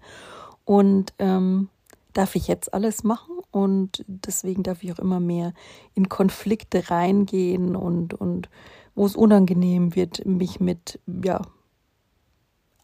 Und 0.63 1.13
ähm, 1.20 1.70
darf 2.13 2.36
ich 2.36 2.48
jetzt 2.48 2.74
alles 2.74 3.03
machen 3.03 3.38
und 3.51 4.05
deswegen 4.08 4.63
darf 4.63 4.84
ich 4.84 4.93
auch 4.93 5.00
immer 5.00 5.20
mehr 5.20 5.53
in 5.93 6.10
Konflikte 6.10 6.89
reingehen 6.89 7.75
und, 7.75 8.13
und 8.13 8.50
wo 8.96 9.05
es 9.05 9.15
unangenehm 9.15 9.96
wird, 9.96 10.25
mich 10.25 10.60
mit, 10.60 11.00
ja, 11.08 11.41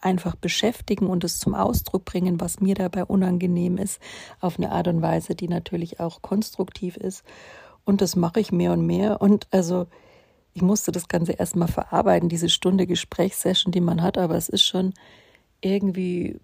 einfach 0.02 0.36
beschäftigen 0.36 1.08
und 1.08 1.24
es 1.24 1.40
zum 1.40 1.54
Ausdruck 1.54 2.06
bringen, 2.06 2.40
was 2.40 2.62
mir 2.62 2.74
dabei 2.74 3.06
unangenehm 3.06 3.78
ist, 3.78 4.02
auf 4.40 4.58
eine 4.58 4.72
Art 4.72 4.88
und 4.88 5.02
Weise, 5.02 5.36
die 5.36 5.48
natürlich 5.48 6.00
auch 6.00 6.22
konstruktiv 6.22 6.98
ist. 6.98 7.24
Und 7.90 8.02
das 8.02 8.16
mache 8.16 8.40
ich 8.40 8.52
mehr 8.52 8.72
und 8.72 8.86
mehr. 8.86 9.20
Und 9.20 9.48
also 9.50 9.88
ich 10.54 10.62
musste 10.62 10.92
das 10.92 11.08
Ganze 11.08 11.32
erstmal 11.32 11.68
verarbeiten, 11.68 12.30
diese 12.30 12.48
Stunde 12.48 12.86
Gesprächssession, 12.86 13.72
die 13.72 13.82
man 13.82 14.04
hat, 14.04 14.20
aber 14.20 14.36
es 14.36 14.48
ist 14.48 14.62
schon 14.62 14.94
irgendwie, 15.60 16.40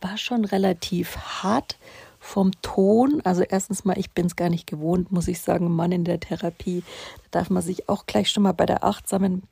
war 0.00 0.16
schon 0.18 0.44
relativ 0.44 1.16
hart 1.16 1.78
vom 2.20 2.52
Ton. 2.62 3.20
Also 3.24 3.42
erstens 3.42 3.84
mal, 3.84 3.98
ich 3.98 4.12
bin 4.12 4.26
es 4.26 4.36
gar 4.36 4.50
nicht 4.50 4.68
gewohnt, 4.68 5.10
muss 5.10 5.26
ich 5.26 5.40
sagen, 5.40 5.68
Mann 5.68 5.90
in 5.90 6.04
der 6.04 6.20
Therapie. 6.20 6.84
Da 7.32 7.40
darf 7.40 7.50
man 7.50 7.64
sich 7.64 7.88
auch 7.88 8.06
gleich 8.06 8.30
schon 8.30 8.44
mal 8.44 8.52
bei 8.52 8.64
der 8.64 8.84
achtsamen 8.84 9.42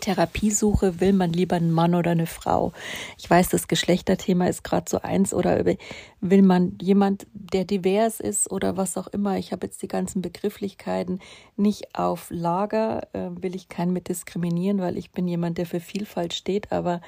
Therapiesuche, 0.00 1.00
will 1.00 1.12
man 1.12 1.32
lieber 1.32 1.56
einen 1.56 1.70
Mann 1.70 1.94
oder 1.94 2.12
eine 2.12 2.26
Frau? 2.26 2.72
Ich 3.18 3.28
weiß, 3.28 3.48
das 3.48 3.68
Geschlechterthema 3.68 4.46
ist 4.46 4.64
gerade 4.64 4.86
so 4.88 5.00
eins 5.00 5.34
oder 5.34 5.64
will 6.20 6.42
man 6.42 6.78
jemand, 6.80 7.26
der 7.32 7.64
divers 7.64 8.20
ist 8.20 8.50
oder 8.50 8.76
was 8.76 8.96
auch 8.96 9.08
immer. 9.08 9.38
Ich 9.38 9.52
habe 9.52 9.66
jetzt 9.66 9.82
die 9.82 9.88
ganzen 9.88 10.22
Begrifflichkeiten 10.22 11.20
nicht 11.56 11.94
auf 11.94 12.28
Lager, 12.30 13.08
äh, 13.12 13.30
will 13.40 13.54
ich 13.54 13.68
keinen 13.68 13.92
mit 13.92 14.08
diskriminieren, 14.08 14.80
weil 14.80 14.96
ich 14.96 15.10
bin 15.10 15.28
jemand, 15.28 15.58
der 15.58 15.66
für 15.66 15.80
Vielfalt 15.80 16.34
steht, 16.34 16.72
aber 16.72 17.00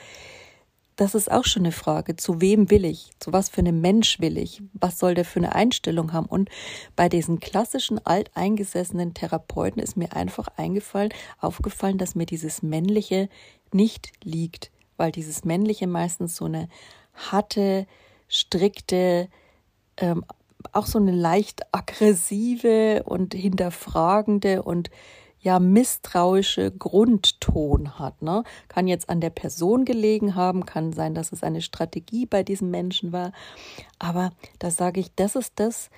das 0.96 1.14
ist 1.14 1.30
auch 1.30 1.44
schon 1.44 1.62
eine 1.62 1.72
Frage. 1.72 2.16
Zu 2.16 2.40
wem 2.40 2.70
will 2.70 2.84
ich? 2.86 3.10
Zu 3.18 3.32
was 3.32 3.50
für 3.50 3.60
einem 3.60 3.80
Mensch 3.82 4.18
will 4.18 4.38
ich? 4.38 4.62
Was 4.72 4.98
soll 4.98 5.14
der 5.14 5.26
für 5.26 5.40
eine 5.40 5.54
Einstellung 5.54 6.12
haben? 6.12 6.26
Und 6.26 6.48
bei 6.96 7.08
diesen 7.10 7.38
klassischen 7.38 8.04
alteingesessenen 8.04 9.12
Therapeuten 9.12 9.80
ist 9.80 9.96
mir 9.96 10.14
einfach 10.14 10.48
eingefallen, 10.56 11.12
aufgefallen, 11.38 11.98
dass 11.98 12.14
mir 12.14 12.26
dieses 12.26 12.62
Männliche 12.62 13.28
nicht 13.72 14.12
liegt, 14.24 14.70
weil 14.96 15.12
dieses 15.12 15.44
Männliche 15.44 15.86
meistens 15.86 16.36
so 16.36 16.46
eine 16.46 16.68
harte, 17.14 17.86
strikte, 18.28 19.28
ähm, 19.98 20.24
auch 20.72 20.86
so 20.86 20.98
eine 20.98 21.12
leicht 21.12 21.62
aggressive 21.72 23.02
und 23.04 23.34
hinterfragende 23.34 24.62
und 24.62 24.90
ja 25.40 25.58
misstrauische 25.58 26.70
Grundton 26.70 27.98
hat. 27.98 28.22
Ne? 28.22 28.42
Kann 28.68 28.88
jetzt 28.88 29.08
an 29.08 29.20
der 29.20 29.30
Person 29.30 29.84
gelegen 29.84 30.34
haben, 30.34 30.66
kann 30.66 30.92
sein, 30.92 31.14
dass 31.14 31.32
es 31.32 31.42
eine 31.42 31.62
Strategie 31.62 32.26
bei 32.26 32.42
diesem 32.42 32.70
Menschen 32.70 33.12
war. 33.12 33.32
Aber 33.98 34.30
da 34.58 34.70
sage 34.70 35.00
ich, 35.00 35.14
das 35.14 35.36
ist 35.36 35.52
das, 35.56 35.90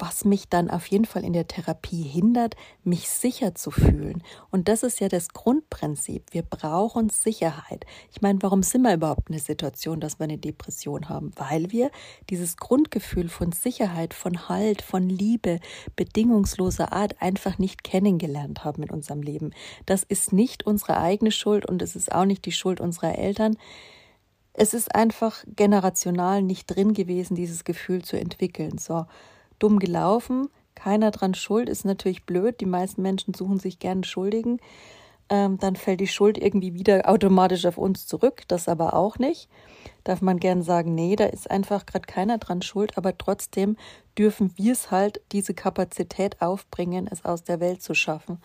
was 0.00 0.24
mich 0.24 0.48
dann 0.48 0.70
auf 0.70 0.86
jeden 0.86 1.04
Fall 1.04 1.24
in 1.24 1.32
der 1.32 1.46
Therapie 1.46 2.02
hindert, 2.02 2.56
mich 2.84 3.08
sicher 3.08 3.54
zu 3.54 3.70
fühlen. 3.70 4.22
Und 4.50 4.68
das 4.68 4.82
ist 4.82 4.98
ja 4.98 5.08
das 5.08 5.28
Grundprinzip. 5.28 6.24
Wir 6.32 6.42
brauchen 6.42 7.10
Sicherheit. 7.10 7.84
Ich 8.10 8.22
meine, 8.22 8.40
warum 8.42 8.62
sind 8.62 8.82
wir 8.82 8.94
überhaupt 8.94 9.28
in 9.28 9.34
der 9.34 9.42
Situation, 9.42 10.00
dass 10.00 10.18
wir 10.18 10.24
eine 10.24 10.38
Depression 10.38 11.08
haben? 11.08 11.32
Weil 11.36 11.70
wir 11.70 11.90
dieses 12.30 12.56
Grundgefühl 12.56 13.28
von 13.28 13.52
Sicherheit, 13.52 14.14
von 14.14 14.48
Halt, 14.48 14.80
von 14.80 15.08
Liebe, 15.08 15.60
bedingungsloser 15.96 16.92
Art 16.92 17.20
einfach 17.20 17.58
nicht 17.58 17.84
kennengelernt 17.84 18.64
haben 18.64 18.82
in 18.82 18.90
unserem 18.90 19.22
Leben. 19.22 19.50
Das 19.84 20.02
ist 20.02 20.32
nicht 20.32 20.66
unsere 20.66 20.96
eigene 20.98 21.30
Schuld 21.30 21.66
und 21.66 21.82
es 21.82 21.94
ist 21.94 22.10
auch 22.10 22.24
nicht 22.24 22.46
die 22.46 22.52
Schuld 22.52 22.80
unserer 22.80 23.18
Eltern. 23.18 23.56
Es 24.54 24.74
ist 24.74 24.94
einfach 24.94 25.44
generational 25.46 26.42
nicht 26.42 26.66
drin 26.66 26.94
gewesen, 26.94 27.34
dieses 27.34 27.64
Gefühl 27.64 28.02
zu 28.02 28.18
entwickeln. 28.18 28.78
So 28.78 29.06
dumm 29.60 29.78
gelaufen, 29.78 30.48
keiner 30.74 31.10
dran 31.10 31.34
schuld, 31.34 31.68
ist 31.68 31.84
natürlich 31.84 32.24
blöd. 32.24 32.60
Die 32.60 32.66
meisten 32.66 33.02
Menschen 33.02 33.34
suchen 33.34 33.58
sich 33.58 33.78
gerne 33.78 34.02
Schuldigen. 34.04 34.58
Ähm, 35.28 35.58
dann 35.58 35.76
fällt 35.76 36.00
die 36.00 36.08
Schuld 36.08 36.38
irgendwie 36.38 36.74
wieder 36.74 37.08
automatisch 37.08 37.66
auf 37.66 37.78
uns 37.78 38.06
zurück. 38.06 38.42
Das 38.48 38.68
aber 38.68 38.94
auch 38.94 39.18
nicht. 39.18 39.48
Darf 40.04 40.22
man 40.22 40.38
gern 40.38 40.62
sagen, 40.62 40.94
nee, 40.94 41.16
da 41.16 41.26
ist 41.26 41.50
einfach 41.50 41.86
gerade 41.86 42.06
keiner 42.06 42.38
dran 42.38 42.62
schuld, 42.62 42.96
aber 42.96 43.16
trotzdem 43.16 43.76
dürfen 44.18 44.52
wir 44.56 44.72
es 44.72 44.90
halt, 44.90 45.20
diese 45.32 45.54
Kapazität 45.54 46.40
aufbringen, 46.40 47.08
es 47.10 47.24
aus 47.24 47.44
der 47.44 47.60
Welt 47.60 47.82
zu 47.82 47.94
schaffen. 47.94 48.40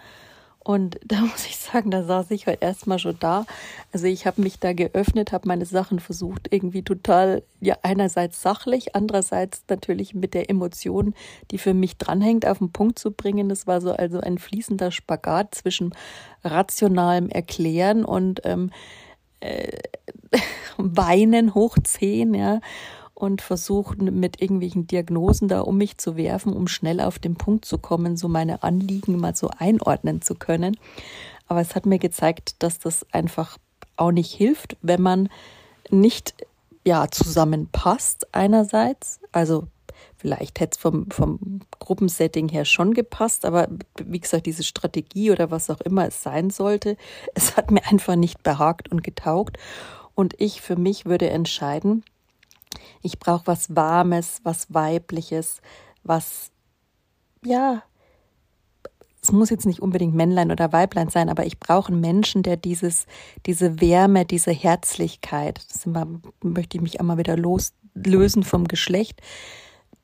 Und 0.65 0.99
da 1.05 1.21
muss 1.21 1.45
ich 1.45 1.57
sagen, 1.57 1.91
da 1.91 2.03
saß 2.03 2.31
ich 2.31 2.47
halt 2.47 2.61
erstmal 2.61 2.99
schon 2.99 3.17
da. 3.19 3.45
Also 3.93 4.07
ich 4.07 4.25
habe 4.25 4.41
mich 4.41 4.59
da 4.59 4.73
geöffnet, 4.73 5.31
habe 5.31 5.47
meine 5.47 5.65
Sachen 5.65 5.99
versucht, 5.99 6.51
irgendwie 6.51 6.81
total, 6.81 7.43
ja, 7.61 7.77
einerseits 7.83 8.41
sachlich, 8.41 8.95
andererseits 8.95 9.63
natürlich 9.69 10.15
mit 10.15 10.33
der 10.33 10.49
Emotion, 10.49 11.13
die 11.51 11.59
für 11.59 11.73
mich 11.73 11.97
dranhängt, 11.97 12.45
auf 12.45 12.57
den 12.57 12.71
Punkt 12.71 12.99
zu 12.99 13.11
bringen. 13.11 13.47
Das 13.47 13.67
war 13.67 13.79
so 13.79 13.91
also 13.91 14.19
ein 14.19 14.39
fließender 14.39 14.91
Spagat 14.91 15.53
zwischen 15.55 15.93
rationalem 16.43 17.29
Erklären 17.29 18.03
und 18.03 18.41
ähm, 18.43 18.71
äh, 19.39 19.77
Weinen 20.77 21.53
hoch 21.53 21.77
zehn, 21.83 22.33
ja 22.33 22.59
und 23.15 23.41
versuche 23.41 23.95
mit 23.97 24.41
irgendwelchen 24.41 24.87
Diagnosen 24.87 25.47
da 25.47 25.61
um 25.61 25.77
mich 25.77 25.97
zu 25.97 26.17
werfen, 26.17 26.53
um 26.53 26.67
schnell 26.67 26.99
auf 26.99 27.17
den 27.17 27.35
Punkt 27.35 27.65
zu 27.65 27.77
kommen, 27.77 28.17
so 28.17 28.27
meine 28.27 28.61
Anliegen 28.61 29.17
mal 29.17 29.35
so 29.35 29.49
einordnen 29.57 30.21
zu 30.21 30.35
können. 30.35 30.77
Aber 31.47 31.61
es 31.61 31.75
hat 31.75 31.85
mir 31.85 31.97
gezeigt, 31.99 32.61
dass 32.61 32.77
das 32.77 33.05
einfach 33.11 33.57
auch 33.95 34.11
nicht 34.11 34.33
hilft, 34.33 34.77
wenn 34.81 35.01
man 35.01 35.29
nicht 35.89 36.35
ja 36.83 37.07
zusammenpasst 37.09 38.33
einerseits, 38.33 39.19
also 39.31 39.67
Vielleicht 40.17 40.59
hätte 40.59 40.75
es 40.75 40.81
vom, 40.81 41.09
vom 41.11 41.61
Gruppensetting 41.79 42.49
her 42.49 42.65
schon 42.65 42.93
gepasst, 42.93 43.45
aber 43.45 43.67
wie 44.03 44.19
gesagt, 44.19 44.45
diese 44.45 44.63
Strategie 44.63 45.31
oder 45.31 45.51
was 45.51 45.69
auch 45.69 45.81
immer 45.81 46.07
es 46.07 46.23
sein 46.23 46.49
sollte, 46.49 46.97
es 47.33 47.55
hat 47.55 47.69
mir 47.69 47.85
einfach 47.85 48.15
nicht 48.15 48.41
behagt 48.41 48.91
und 48.91 49.03
getaugt. 49.03 49.57
Und 50.15 50.33
ich 50.39 50.61
für 50.61 50.77
mich 50.77 51.05
würde 51.05 51.29
entscheiden, 51.29 52.03
ich 53.01 53.19
brauche 53.19 53.47
was 53.47 53.75
Warmes, 53.75 54.41
was 54.43 54.73
Weibliches, 54.73 55.61
was, 56.03 56.51
ja, 57.43 57.83
es 59.25 59.31
muss 59.31 59.49
jetzt 59.49 59.65
nicht 59.65 59.81
unbedingt 59.81 60.13
Männlein 60.13 60.51
oder 60.51 60.71
Weiblein 60.71 61.09
sein, 61.09 61.29
aber 61.29 61.47
ich 61.47 61.59
brauche 61.59 61.91
einen 61.91 61.99
Menschen, 61.99 62.43
der 62.43 62.57
dieses, 62.57 63.07
diese 63.47 63.81
Wärme, 63.81 64.23
diese 64.23 64.51
Herzlichkeit, 64.51 65.65
das 65.71 65.87
immer, 65.87 66.05
möchte 66.43 66.77
ich 66.77 66.83
mich 66.83 66.99
einmal 66.99 67.17
wieder 67.17 67.35
loslösen 67.35 68.43
vom 68.43 68.67
Geschlecht, 68.67 69.21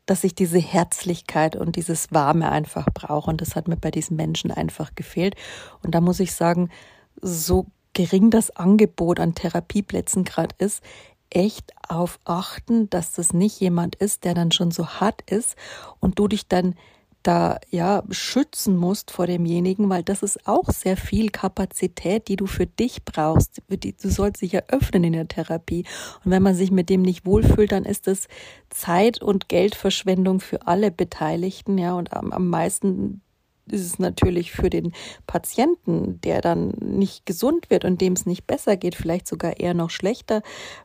dass 0.08 0.24
ich 0.24 0.34
diese 0.34 0.58
Herzlichkeit 0.58 1.56
und 1.56 1.76
dieses 1.76 2.12
Warme 2.12 2.52
einfach 2.52 2.88
brauche. 2.94 3.30
Und 3.30 3.42
das 3.42 3.56
hat 3.56 3.68
mir 3.68 3.78
bei 3.78 3.92
diesen 3.92 4.18
Menschen 4.18 4.50
einfach 4.50 4.96
gefehlt. 4.96 5.36
Und 5.84 5.94
da 5.94 6.02
muss 6.02 6.20
ich 6.20 6.34
sagen, 6.34 6.70
so 7.22 7.68
gering 7.94 8.32
das 8.32 8.50
Angebot 8.56 9.20
an 9.20 9.36
Therapieplätzen 9.36 10.24
gerade 10.24 10.56
ist, 10.58 10.84
echt 11.32 11.74
auf 11.88 12.20
achten, 12.26 12.90
dass 12.90 13.14
das 13.14 13.34
nicht 13.34 13.60
jemand 13.60 13.96
ist, 13.96 14.24
der 14.24 14.34
dann 14.34 14.52
schon 14.52 14.72
so 14.72 14.88
hart 14.88 15.22
ist 15.30 15.56
und 16.00 16.20
du 16.20 16.28
dich 16.28 16.48
dann 16.48 16.76
da 17.24 17.60
ja 17.70 18.04
schützen 18.10 18.76
musst 18.76 19.12
vor 19.12 19.28
demjenigen, 19.28 19.90
weil 19.90 20.04
das 20.04 20.24
ist 20.24 20.48
auch 20.48 20.70
sehr 20.70 20.98
viel 20.98 21.30
Kapazität, 21.30 22.28
die 22.28 22.36
du 22.36 22.48
für 22.48 22.66
dich 22.66 23.06
brauchst. 23.06 23.62
Du 23.70 24.10
sollst 24.10 24.42
dich 24.42 24.54
ja 24.54 24.62
öffnen 24.70 25.04
in 25.04 25.14
der 25.14 25.28
Therapie. 25.28 25.86
Und 26.24 26.32
wenn 26.32 26.42
man 26.42 26.56
sich 26.56 26.72
mit 26.72 26.90
dem 26.90 27.04
nicht 27.04 27.26
wohlfühlt, 27.26 27.72
dann 27.72 27.86
ist 27.86 28.08
das 28.08 28.28
Zeit- 28.70 29.22
und 29.22 29.50
Geldverschwendung 29.50 30.40
für 30.40 30.66
alle 30.68 30.92
Beteiligten, 30.92 31.78
ja, 31.78 31.94
und 31.94 32.14
am, 32.14 32.32
am 32.32 32.48
meisten 32.48 33.22
ist 33.68 33.86
es 33.86 34.00
natürlich 34.00 34.52
für 34.52 34.70
den 34.70 34.94
Patienten, 35.28 36.20
der 36.22 36.42
dann 36.42 36.70
nicht 36.80 37.26
gesund 37.26 37.70
wird 37.70 37.86
und 37.86 38.02
dem 38.02 38.14
es 38.14 38.26
nicht 38.26 38.48
besser 38.48 38.78
geht, 38.78 38.96
vielleicht 38.96 39.28
sogar 39.28 39.60
eher 39.60 39.74
noch 39.74 39.90
schlechter, 39.90 40.42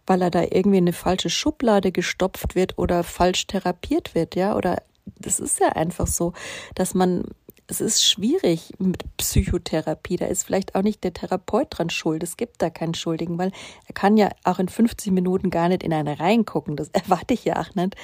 weil 0.07 0.23
er 0.23 0.31
da 0.31 0.43
irgendwie 0.43 0.79
in 0.79 0.85
eine 0.85 0.93
falsche 0.93 1.31
Schublade 1.31 1.93
gestopft 1.93 2.55
wird 2.55 2.79
oder 2.79 3.03
falsch 3.03 3.47
therapiert 3.47 4.15
wird, 4.15 4.35
ja, 4.35 4.57
oder 4.57 4.83
das 5.19 5.41
ist 5.41 5.61
ja 5.61 5.69
einfach 5.69 6.07
so, 6.07 6.33
dass 6.75 6.95
man 6.95 7.25
es 7.69 7.81
ist 7.81 8.05
schwierig 8.05 8.73
mit 8.79 9.05
Psychotherapie. 9.17 10.17
Da 10.17 10.27
ist 10.27 10.45
vielleicht 10.45 10.75
auch 10.75 10.83
nicht 10.83 11.03
der 11.03 11.13
Therapeut 11.13 11.67
dran 11.71 11.91
schuld. 11.91 12.23
Es 12.23 12.37
gibt 12.37 12.63
da 12.63 12.71
keinen 12.71 12.95
Schuldigen, 12.95 13.39
weil 13.39 13.51
er 13.87 13.95
kann 13.95 14.17
ja 14.17 14.31
auch 14.45 14.59
in 14.59 14.69
50 14.69 15.13
Minuten 15.13 15.51
gar 15.51 15.69
nicht 15.69 15.83
in 15.83 15.93
eine 15.93 16.21
reingucken. 16.21 16.77
Das 16.77 16.89
erwarte 16.93 17.35
ich 17.35 17.45
ja 17.45 17.61
auch 17.61 17.75
nicht. 17.75 17.97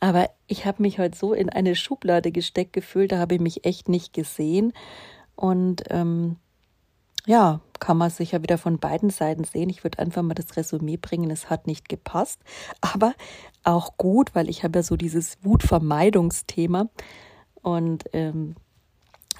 Aber 0.00 0.28
ich 0.46 0.66
habe 0.66 0.82
mich 0.82 0.98
heute 0.98 1.16
so 1.16 1.32
in 1.32 1.50
eine 1.50 1.74
Schublade 1.74 2.32
gesteckt 2.32 2.72
gefühlt, 2.72 3.12
da 3.12 3.18
habe 3.18 3.34
ich 3.34 3.40
mich 3.40 3.64
echt 3.64 3.88
nicht 3.88 4.12
gesehen. 4.12 4.72
Und 5.34 5.84
ähm, 5.90 6.36
ja, 7.26 7.60
kann 7.80 7.96
man 7.96 8.10
sicher 8.10 8.42
wieder 8.42 8.56
von 8.56 8.78
beiden 8.78 9.10
Seiten 9.10 9.44
sehen. 9.44 9.68
Ich 9.68 9.84
würde 9.84 9.98
einfach 9.98 10.22
mal 10.22 10.34
das 10.34 10.56
Resümee 10.56 10.96
bringen, 10.96 11.30
es 11.30 11.50
hat 11.50 11.66
nicht 11.66 11.88
gepasst. 11.88 12.40
Aber 12.80 13.14
auch 13.64 13.96
gut, 13.96 14.34
weil 14.34 14.48
ich 14.48 14.64
habe 14.64 14.78
ja 14.78 14.82
so 14.82 14.96
dieses 14.96 15.38
Wutvermeidungsthema. 15.42 16.88
Und 17.62 18.04
ähm, 18.12 18.54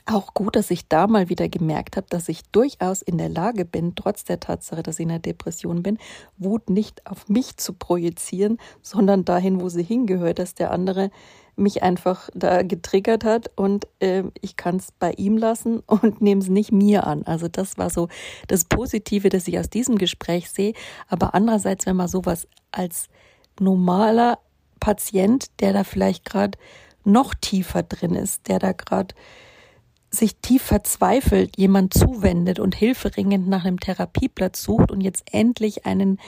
auch 0.06 0.34
gut, 0.34 0.56
dass 0.56 0.70
ich 0.70 0.88
da 0.88 1.06
mal 1.06 1.28
wieder 1.28 1.48
gemerkt 1.48 1.96
habe, 1.96 2.06
dass 2.08 2.28
ich 2.28 2.42
durchaus 2.50 3.02
in 3.02 3.18
der 3.18 3.28
Lage 3.28 3.64
bin, 3.64 3.94
trotz 3.94 4.24
der 4.24 4.40
Tatsache, 4.40 4.82
dass 4.82 4.98
ich 4.98 5.04
in 5.04 5.10
einer 5.10 5.18
Depression 5.18 5.82
bin, 5.82 5.98
Wut 6.38 6.70
nicht 6.70 7.06
auf 7.06 7.28
mich 7.28 7.56
zu 7.56 7.72
projizieren, 7.72 8.58
sondern 8.82 9.24
dahin, 9.24 9.60
wo 9.60 9.68
sie 9.68 9.82
hingehört, 9.82 10.38
dass 10.38 10.54
der 10.54 10.70
andere 10.70 11.10
mich 11.56 11.82
einfach 11.82 12.28
da 12.34 12.62
getriggert 12.62 13.24
hat 13.24 13.50
und 13.56 13.88
äh, 14.00 14.24
ich 14.40 14.56
kann 14.56 14.76
es 14.76 14.92
bei 14.92 15.12
ihm 15.12 15.38
lassen 15.38 15.80
und 15.80 16.20
nehme 16.20 16.40
es 16.40 16.48
nicht 16.48 16.70
mir 16.70 17.06
an. 17.06 17.22
Also 17.24 17.48
das 17.48 17.78
war 17.78 17.90
so 17.90 18.08
das 18.46 18.64
Positive, 18.64 19.28
das 19.28 19.48
ich 19.48 19.58
aus 19.58 19.70
diesem 19.70 19.96
Gespräch 19.96 20.50
sehe. 20.50 20.74
Aber 21.08 21.34
andererseits, 21.34 21.86
wenn 21.86 21.96
man 21.96 22.08
sowas 22.08 22.46
als 22.72 23.08
normaler 23.58 24.38
Patient, 24.80 25.46
der 25.60 25.72
da 25.72 25.82
vielleicht 25.82 26.24
gerade 26.26 26.58
noch 27.04 27.34
tiefer 27.34 27.82
drin 27.82 28.14
ist, 28.14 28.48
der 28.48 28.58
da 28.58 28.72
gerade 28.72 29.14
sich 30.16 30.36
tief 30.36 30.62
verzweifelt 30.62 31.56
jemand 31.56 31.94
zuwendet 31.94 32.58
und 32.58 32.74
hilferingend 32.74 33.48
nach 33.48 33.64
einem 33.64 33.80
Therapieplatz 33.80 34.62
sucht 34.62 34.90
und 34.90 35.00
jetzt 35.00 35.24
endlich 35.32 35.86
einen 35.86 36.18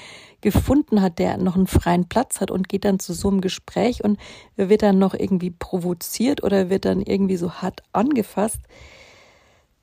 gefunden 0.41 1.03
hat, 1.03 1.19
der 1.19 1.37
noch 1.39 1.57
einen 1.57 1.67
freien 1.67 2.09
Platz 2.09 2.41
hat 2.41 2.51
und 2.51 2.69
geht 2.69 2.85
dann 2.85 3.01
zu 3.01 3.13
so 3.13 3.29
einem 3.29 3.41
Gespräch 3.41 4.05
und 4.05 4.19
wird 4.57 4.83
dann 4.83 4.99
noch 4.99 5.15
irgendwie 5.15 5.51
provoziert 5.51 6.43
oder 6.43 6.71
wird 6.71 6.85
dann 6.85 7.03
irgendwie 7.03 7.37
so 7.37 7.55
hart 7.55 7.83
angefasst. 7.93 8.61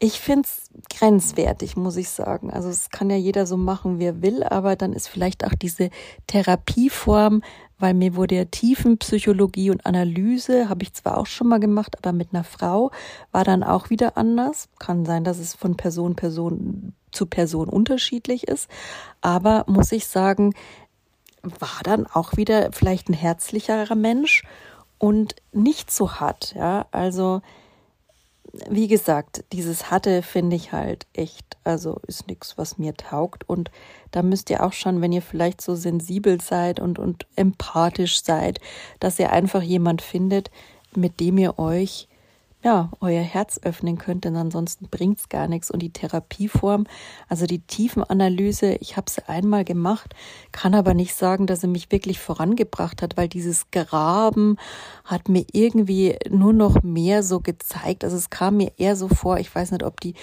Ich 0.06 0.20
finde 0.20 0.48
es 0.48 0.70
grenzwertig, 0.96 1.76
muss 1.78 1.98
ich 1.98 2.10
sagen. 2.10 2.52
Also 2.52 2.70
es 2.70 2.92
kann 2.92 3.10
ja 3.10 3.16
jeder 3.16 3.48
so 3.48 3.58
machen, 3.58 3.98
wie 3.98 4.06
er 4.06 4.22
will, 4.22 4.44
aber 4.44 4.76
dann 4.76 4.94
ist 4.94 5.08
vielleicht 5.08 5.44
auch 5.44 5.56
diese 5.56 5.90
Therapieform, 6.28 7.42
weil 7.80 7.96
mir 7.96 8.16
wurde 8.16 8.36
ja 8.36 8.46
Tiefenpsychologie 8.46 9.72
und 9.72 9.84
Analyse, 9.84 10.70
habe 10.70 10.84
ich 10.84 10.94
zwar 10.94 11.18
auch 11.18 11.26
schon 11.26 11.48
mal 11.48 11.60
gemacht, 11.60 11.98
aber 11.98 12.14
mit 12.14 12.36
einer 12.36 12.44
Frau 12.44 12.92
war 13.32 13.44
dann 13.44 13.64
auch 13.64 13.90
wieder 13.90 14.16
anders. 14.16 14.70
Kann 14.78 15.06
sein, 15.06 15.24
dass 15.24 15.40
es 15.40 15.56
von 15.56 15.76
Person, 15.76 16.16
Person 16.16 16.94
zu 17.12 17.26
Person 17.26 17.68
unterschiedlich 17.68 18.48
ist, 18.48 18.70
aber 19.22 19.66
muss 19.68 19.92
ich 19.92 20.06
sagen, 20.06 20.54
war 21.42 21.82
dann 21.82 22.06
auch 22.06 22.38
wieder 22.38 22.72
vielleicht 22.74 23.10
ein 23.10 23.14
herzlicherer 23.14 23.96
Mensch 23.96 24.44
und 25.00 25.36
nicht 25.52 25.90
so 25.90 26.20
hart, 26.20 26.54
ja, 26.56 26.86
also 26.92 27.42
wie 28.70 28.88
gesagt, 28.88 29.44
dieses 29.52 29.92
Hatte 29.92 30.22
finde 30.22 30.56
ich 30.56 30.72
halt 30.72 31.08
echt, 31.14 31.58
also 31.64 32.00
ist 32.08 32.28
nichts, 32.28 32.58
was 32.58 32.78
mir 32.78 32.94
taugt. 32.94 33.48
Und 33.48 33.72
da 34.12 34.24
müsst 34.24 34.50
ihr 34.50 34.64
auch 34.64 34.74
schon, 34.74 35.02
wenn 35.02 35.12
ihr 35.12 35.22
vielleicht 35.22 35.62
so 35.62 35.76
sensibel 35.76 36.40
seid 36.42 36.80
und, 36.80 37.00
und 37.00 37.26
empathisch 37.36 38.24
seid, 38.24 38.60
dass 39.00 39.20
ihr 39.20 39.32
einfach 39.32 39.62
jemand 39.62 40.02
findet, 40.02 40.52
mit 40.96 41.20
dem 41.20 41.38
ihr 41.38 41.60
euch 41.60 42.08
ja, 42.66 42.90
euer 43.00 43.22
Herz 43.22 43.60
öffnen 43.62 44.00
könnt, 44.00 44.26
denn 44.26 44.36
ansonsten 44.36 44.88
bringt 44.90 45.20
es 45.20 45.30
gar 45.30 45.48
nichts. 45.48 45.70
Und 45.70 45.84
die 45.84 45.94
Therapieform, 45.94 46.88
also 47.30 47.46
die 47.46 47.60
Tiefenanalyse, 47.60 48.74
ich 48.82 48.98
habe 48.98 49.12
sie 49.12 49.22
einmal 49.30 49.64
gemacht, 49.64 50.16
kann 50.52 50.74
aber 50.74 50.96
nicht 50.96 51.14
sagen, 51.14 51.46
dass 51.46 51.62
sie 51.62 51.68
mich 51.68 51.92
wirklich 51.92 52.20
vorangebracht 52.20 53.04
hat, 53.04 53.18
weil 53.18 53.28
dieses 53.28 53.70
Graben 53.70 54.58
hat 55.04 55.30
mir 55.30 55.46
irgendwie 55.52 56.18
nur 56.28 56.54
noch 56.54 56.82
mehr 56.82 57.22
so 57.22 57.40
gezeigt. 57.40 58.04
Also 58.04 58.18
es 58.18 58.32
kam 58.32 58.58
mir 58.58 58.72
eher 58.78 58.96
so 58.96 59.10
vor, 59.10 59.38
ich 59.38 59.54
weiß 59.54 59.70
nicht, 59.70 59.84
ob 59.84 60.02
die 60.02 60.16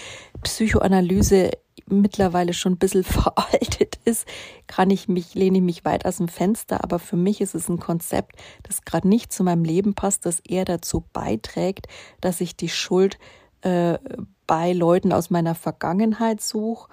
Psychoanalyse 0.42 1.52
mittlerweile 1.86 2.54
schon 2.54 2.72
ein 2.72 2.78
bisschen 2.78 3.04
veraltet 3.04 3.81
ist, 4.04 4.26
kann 4.66 4.90
ich 4.90 5.08
mich, 5.08 5.34
lehne 5.34 5.58
ich 5.58 5.64
mich 5.64 5.84
weit 5.84 6.06
aus 6.06 6.18
dem 6.18 6.28
Fenster. 6.28 6.82
Aber 6.84 6.98
für 6.98 7.16
mich 7.16 7.40
ist 7.40 7.54
es 7.54 7.68
ein 7.68 7.80
Konzept, 7.80 8.36
das 8.62 8.82
gerade 8.82 9.08
nicht 9.08 9.32
zu 9.32 9.44
meinem 9.44 9.64
Leben 9.64 9.94
passt, 9.94 10.26
das 10.26 10.40
eher 10.40 10.64
dazu 10.64 11.04
beiträgt, 11.12 11.86
dass 12.20 12.40
ich 12.40 12.56
die 12.56 12.68
Schuld 12.68 13.18
äh, 13.62 13.98
bei 14.46 14.72
Leuten 14.72 15.12
aus 15.12 15.30
meiner 15.30 15.54
Vergangenheit 15.54 16.40
suche 16.40 16.90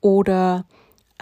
oder 0.00 0.64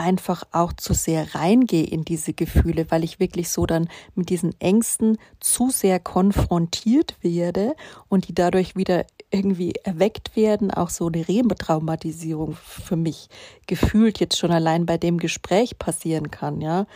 einfach 0.01 0.45
auch 0.51 0.73
zu 0.73 0.95
sehr 0.95 1.35
reingehe 1.35 1.85
in 1.85 2.05
diese 2.05 2.33
Gefühle, 2.33 2.87
weil 2.89 3.05
ich 3.05 3.21
wirklich 3.21 3.51
so 3.51 3.67
dann 3.67 3.89
mit 4.15 4.31
diesen 4.31 4.59
Ängsten 4.59 5.19
zu 5.41 5.71
sehr 5.71 6.01
konfrontiert 6.01 7.17
werde 7.21 7.77
und 8.09 8.27
die 8.27 8.35
dadurch 8.35 8.77
wieder 8.77 9.05
irgendwie 9.31 9.75
erweckt 9.85 10.35
werden, 10.35 10.71
auch 10.71 10.89
so 10.89 11.07
eine 11.07 11.29
Retraumatisierung 11.29 12.57
für 12.57 12.97
mich 12.97 13.29
gefühlt 13.67 14.19
jetzt 14.19 14.39
schon 14.39 14.51
allein 14.51 14.87
bei 14.87 14.97
dem 14.97 15.19
Gespräch 15.19 15.79
passieren 15.79 16.31
kann, 16.31 16.61
ja. 16.61 16.87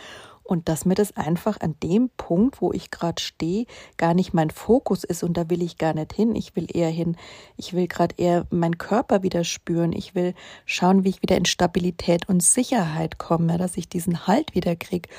Und 0.45 0.69
dass 0.69 0.85
mir 0.85 0.93
das 0.93 1.17
einfach 1.17 1.59
an 1.59 1.75
dem 1.81 2.11
Punkt, 2.17 2.61
wo 2.61 2.71
ich 2.71 2.91
gerade 2.91 3.19
stehe, 3.19 3.65
gar 3.97 4.13
nicht 4.13 4.33
mein 4.33 4.51
Fokus 4.51 5.03
ist 5.03 5.23
und 5.23 5.35
da 5.35 5.49
will 5.49 5.63
ich 5.63 5.79
gar 5.79 5.95
nicht 5.95 6.13
hin. 6.13 6.35
Ich 6.35 6.55
will 6.55 6.67
eher 6.71 6.91
hin, 6.91 7.17
ich 7.57 7.73
will 7.73 7.87
gerade 7.87 8.15
eher 8.17 8.45
meinen 8.51 8.77
Körper 8.77 9.23
wieder 9.23 9.43
spüren. 9.43 9.91
Ich 9.91 10.13
will 10.13 10.35
schauen, 10.65 11.03
wie 11.03 11.09
ich 11.09 11.23
wieder 11.23 11.35
in 11.35 11.45
Stabilität 11.45 12.29
und 12.29 12.43
Sicherheit 12.43 13.17
komme, 13.17 13.57
dass 13.57 13.75
ich 13.75 13.89
diesen 13.89 14.27
Halt 14.27 14.53
wieder 14.53 14.75
krieg. 14.75 15.09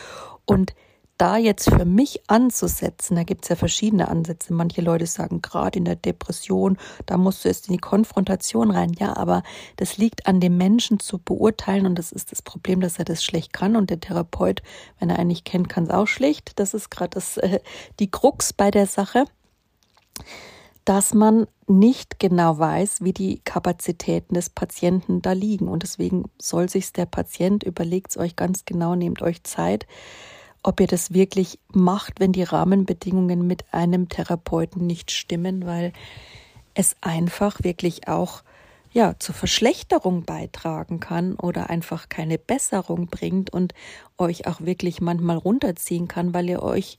Und 0.44 0.74
da 1.18 1.36
jetzt 1.38 1.70
für 1.70 1.84
mich 1.84 2.20
anzusetzen, 2.26 3.16
da 3.16 3.22
gibt's 3.22 3.48
ja 3.48 3.56
verschiedene 3.56 4.08
Ansätze. 4.08 4.52
Manche 4.52 4.82
Leute 4.82 5.06
sagen, 5.06 5.40
gerade 5.40 5.78
in 5.78 5.84
der 5.84 5.96
Depression, 5.96 6.76
da 7.06 7.16
musst 7.16 7.44
du 7.44 7.48
erst 7.48 7.68
in 7.68 7.74
die 7.74 7.80
Konfrontation 7.80 8.70
rein. 8.70 8.92
Ja, 8.98 9.16
aber 9.16 9.42
das 9.76 9.96
liegt 9.96 10.26
an 10.26 10.40
dem 10.40 10.56
Menschen 10.56 11.00
zu 11.00 11.18
beurteilen 11.18 11.86
und 11.86 11.98
das 11.98 12.12
ist 12.12 12.32
das 12.32 12.42
Problem, 12.42 12.80
dass 12.80 12.98
er 12.98 13.04
das 13.04 13.24
schlecht 13.24 13.52
kann. 13.52 13.76
Und 13.76 13.90
der 13.90 14.00
Therapeut, 14.00 14.62
wenn 14.98 15.10
er 15.10 15.18
einen 15.18 15.28
nicht 15.28 15.44
kennt, 15.44 15.68
kann 15.68 15.84
es 15.84 15.90
auch 15.90 16.06
schlecht. 16.06 16.58
Das 16.58 16.74
ist 16.74 16.90
gerade 16.90 17.20
äh, 17.36 17.60
die 17.98 18.10
Krux 18.10 18.52
bei 18.52 18.70
der 18.70 18.86
Sache, 18.86 19.24
dass 20.84 21.14
man 21.14 21.46
nicht 21.66 22.20
genau 22.20 22.58
weiß, 22.58 23.02
wie 23.02 23.12
die 23.12 23.40
Kapazitäten 23.40 24.34
des 24.34 24.50
Patienten 24.50 25.22
da 25.22 25.32
liegen. 25.32 25.68
Und 25.68 25.82
deswegen 25.82 26.24
soll 26.40 26.68
sich 26.68 26.92
der 26.92 27.06
Patient, 27.06 27.64
überlegt 27.64 28.16
euch 28.18 28.36
ganz 28.36 28.66
genau, 28.66 28.94
nehmt 28.94 29.22
euch 29.22 29.42
Zeit 29.42 29.86
ob 30.62 30.80
ihr 30.80 30.86
das 30.86 31.12
wirklich 31.12 31.58
macht, 31.72 32.20
wenn 32.20 32.32
die 32.32 32.42
Rahmenbedingungen 32.42 33.46
mit 33.46 33.64
einem 33.72 34.08
Therapeuten 34.08 34.86
nicht 34.86 35.10
stimmen, 35.10 35.66
weil 35.66 35.92
es 36.74 36.96
einfach 37.00 37.62
wirklich 37.62 38.08
auch 38.08 38.42
ja, 38.92 39.14
zur 39.18 39.34
Verschlechterung 39.34 40.24
beitragen 40.24 41.00
kann 41.00 41.34
oder 41.34 41.68
einfach 41.68 42.08
keine 42.08 42.38
Besserung 42.38 43.08
bringt 43.08 43.50
und 43.50 43.74
euch 44.16 44.46
auch 44.46 44.62
wirklich 44.62 45.02
manchmal 45.02 45.36
runterziehen 45.36 46.08
kann, 46.08 46.32
weil 46.32 46.48
ihr 46.48 46.62
euch, 46.62 46.96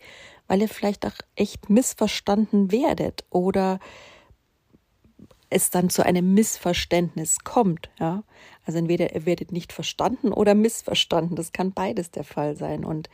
weil 0.47 0.61
ihr 0.61 0.69
vielleicht 0.69 1.07
auch 1.07 1.15
echt 1.35 1.71
missverstanden 1.71 2.71
werdet 2.71 3.25
oder 3.31 3.79
es 5.49 5.69
dann 5.69 5.89
zu 5.89 6.05
einem 6.05 6.33
Missverständnis 6.33 7.39
kommt, 7.39 7.89
ja. 7.99 8.23
Also 8.65 8.79
entweder 8.79 9.15
ihr 9.15 9.25
werdet 9.25 9.51
nicht 9.51 9.71
verstanden 9.71 10.33
oder 10.33 10.53
missverstanden. 10.53 11.35
Das 11.35 11.53
kann 11.53 11.71
beides 11.71 12.11
der 12.11 12.25
Fall 12.25 12.57
sein. 12.57 12.83
Und 12.83 13.09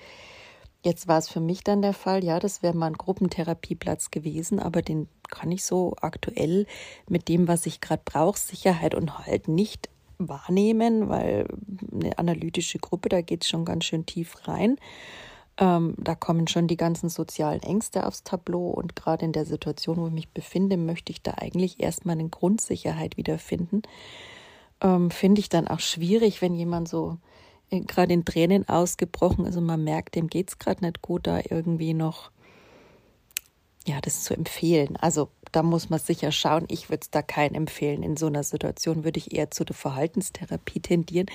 Jetzt 0.84 1.08
war 1.08 1.18
es 1.18 1.30
für 1.30 1.40
mich 1.40 1.64
dann 1.64 1.82
der 1.82 1.94
Fall, 1.94 2.26
ja, 2.26 2.40
das 2.40 2.62
wäre 2.62 2.76
mal 2.76 2.88
ein 2.88 2.98
Gruppentherapieplatz 2.98 4.12
gewesen, 4.12 4.60
aber 4.60 4.82
den 4.82 5.08
kann 5.30 5.50
ich 5.50 5.64
so 5.64 5.96
aktuell 6.02 6.68
mit 7.08 7.30
dem, 7.30 7.48
was 7.48 7.66
ich 7.66 7.80
gerade 7.80 8.02
brauche, 8.04 8.38
Sicherheit 8.38 8.94
und 8.94 9.18
Halt 9.20 9.48
nicht 9.48 9.90
wahrnehmen, 10.18 11.08
weil 11.08 11.48
eine 11.92 12.18
analytische 12.18 12.80
Gruppe, 12.80 13.08
da 13.08 13.22
geht 13.22 13.44
es 13.44 13.50
schon 13.50 13.64
ganz 13.64 13.86
schön 13.86 14.06
tief 14.06 14.46
rein. 14.46 14.78
Ähm, 15.58 15.96
da 15.98 16.16
kommen 16.16 16.48
schon 16.48 16.68
die 16.68 16.78
ganzen 16.78 17.08
sozialen 17.08 17.62
Ängste 17.62 18.06
aufs 18.06 18.24
Tableau 18.24 18.70
und 18.70 18.96
gerade 18.98 19.24
in 19.24 19.32
der 19.32 19.46
Situation, 19.46 19.98
wo 19.98 20.08
ich 20.08 20.14
mich 20.14 20.30
befinde, 20.30 20.76
möchte 20.76 21.12
ich 21.12 21.22
da 21.22 21.36
eigentlich 21.38 21.80
erstmal 21.80 22.18
eine 22.20 22.28
Grundsicherheit 22.28 23.16
wiederfinden. 23.16 23.84
Ähm, 24.82 25.12
Finde 25.12 25.40
ich 25.40 25.50
dann 25.50 25.68
auch 25.68 25.80
schwierig, 25.80 26.42
wenn 26.42 26.56
jemand 26.56 26.90
so 26.90 27.18
gerade 27.82 28.14
in 28.14 28.26
Tränen 28.26 28.68
ausgebrochen 28.68 29.46
ist 29.46 29.58
und 29.58 29.66
man 29.66 29.84
merkt, 29.84 30.16
dem 30.16 30.28
geht 30.28 30.50
es 30.50 30.60
gerade 30.60 30.84
nicht 30.86 31.02
gut, 31.02 31.28
da 31.28 31.40
irgendwie 31.50 31.94
noch 31.94 32.32
ja, 33.86 34.00
das 34.02 34.24
zu 34.24 34.34
empfehlen. 34.34 34.96
Also 34.98 35.30
da 35.52 35.62
muss 35.62 35.90
man 35.90 36.00
sicher 36.00 36.32
schauen. 36.32 36.66
Ich 36.70 36.90
würde 36.90 37.02
es 37.04 37.12
da 37.12 37.22
keinen 37.22 37.56
empfehlen. 37.56 38.02
In 38.02 38.18
so 38.18 38.28
einer 38.28 38.44
Situation 38.44 39.04
würde 39.04 39.20
ich 39.20 39.34
eher 39.36 39.52
zu 39.52 39.66
der 39.66 39.76
Verhaltenstherapie 39.76 40.80
tendieren, 40.80 41.28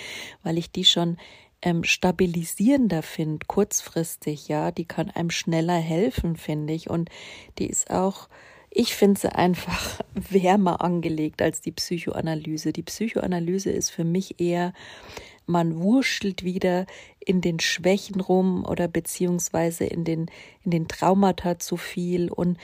weil 0.43 0.59
ich 0.59 0.71
die 0.71 0.85
schon 0.85 1.19
ähm, 1.61 1.85
stabilisierender 1.85 3.03
finde, 3.03 3.45
kurzfristig, 3.47 4.49
ja. 4.49 4.71
Die 4.71 4.87
kann 4.87 5.11
einem 5.11 5.31
schneller 5.31 5.77
helfen, 5.77 6.37
finde 6.37 6.73
ich. 6.73 6.89
Und 6.89 7.11
die 7.59 7.67
ist 7.67 7.91
auch, 7.91 8.29
ich 8.71 8.95
finde 8.95 9.21
sie 9.21 9.35
einfach 9.35 10.01
wärmer 10.15 10.81
angelegt 10.83 11.43
als 11.43 11.61
die 11.61 11.73
Psychoanalyse. 11.73 12.73
Die 12.73 12.83
Psychoanalyse 12.83 13.71
ist 13.71 13.91
für 13.91 14.05
mich 14.05 14.41
eher 14.41 14.73
man 15.49 15.81
wurschtelt 15.81 16.45
wieder 16.45 16.87
in 17.19 17.41
den 17.41 17.61
Schwächen 17.61 18.21
rum 18.21 18.65
oder 18.65 18.89
beziehungsweise 18.89 19.85
in 19.85 20.05
den, 20.05 20.27
in 20.65 20.71
den 20.71 20.89
Traumata 20.89 21.59
zu 21.59 21.77
viel. 21.77 22.31
Und 22.31 22.59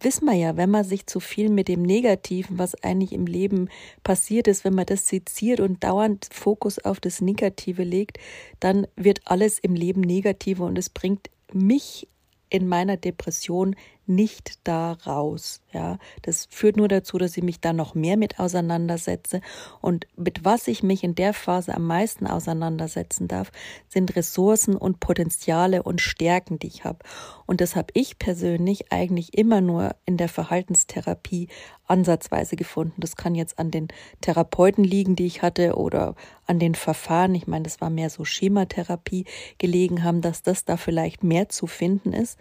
wissen 0.00 0.26
wir 0.26 0.34
ja, 0.34 0.56
wenn 0.56 0.70
man 0.70 0.84
sich 0.84 1.06
zu 1.06 1.20
viel 1.20 1.48
mit 1.48 1.68
dem 1.68 1.82
Negativen, 1.82 2.58
was 2.58 2.82
eigentlich 2.82 3.12
im 3.12 3.26
Leben 3.26 3.68
passiert 4.04 4.48
ist, 4.48 4.64
wenn 4.64 4.74
man 4.74 4.86
das 4.86 5.08
seziert 5.08 5.60
und 5.60 5.82
dauernd 5.82 6.28
Fokus 6.32 6.78
auf 6.78 7.00
das 7.00 7.20
Negative 7.20 7.82
legt, 7.82 8.18
dann 8.60 8.86
wird 8.96 9.20
alles 9.24 9.58
im 9.58 9.74
Leben 9.74 10.00
negativer 10.00 10.66
und 10.66 10.78
es 10.78 10.88
bringt 10.88 11.30
mich 11.52 12.08
in 12.50 12.66
meiner 12.66 12.96
Depression 12.96 13.76
nicht 14.06 14.58
da 14.64 14.92
raus. 15.06 15.60
Ja, 15.72 15.98
das 16.22 16.46
führt 16.50 16.76
nur 16.76 16.88
dazu, 16.88 17.16
dass 17.18 17.36
ich 17.36 17.44
mich 17.44 17.60
da 17.60 17.72
noch 17.72 17.94
mehr 17.94 18.16
mit 18.16 18.40
auseinandersetze. 18.40 19.40
Und 19.80 20.06
mit 20.16 20.44
was 20.44 20.66
ich 20.68 20.82
mich 20.82 21.04
in 21.04 21.14
der 21.14 21.32
Phase 21.32 21.74
am 21.74 21.86
meisten 21.86 22.26
auseinandersetzen 22.26 23.28
darf, 23.28 23.52
sind 23.88 24.16
Ressourcen 24.16 24.76
und 24.76 25.00
Potenziale 25.00 25.82
und 25.82 26.00
Stärken, 26.00 26.58
die 26.58 26.66
ich 26.66 26.84
habe. 26.84 26.98
Und 27.46 27.60
das 27.60 27.76
habe 27.76 27.88
ich 27.94 28.18
persönlich 28.18 28.92
eigentlich 28.92 29.36
immer 29.36 29.60
nur 29.60 29.94
in 30.06 30.16
der 30.16 30.28
Verhaltenstherapie 30.28 31.48
ansatzweise 31.86 32.56
gefunden. 32.56 33.00
Das 33.00 33.16
kann 33.16 33.34
jetzt 33.34 33.58
an 33.58 33.70
den 33.70 33.88
Therapeuten 34.20 34.84
liegen, 34.84 35.16
die 35.16 35.26
ich 35.26 35.42
hatte, 35.42 35.76
oder 35.76 36.14
an 36.46 36.58
den 36.58 36.74
Verfahren. 36.74 37.34
Ich 37.34 37.46
meine, 37.46 37.64
das 37.64 37.80
war 37.80 37.90
mehr 37.90 38.10
so 38.10 38.24
Schematherapie 38.24 39.24
gelegen 39.58 40.04
haben, 40.04 40.20
dass 40.20 40.42
das 40.42 40.64
da 40.64 40.76
vielleicht 40.76 41.22
mehr 41.24 41.48
zu 41.48 41.66
finden 41.66 42.12
ist. 42.12 42.38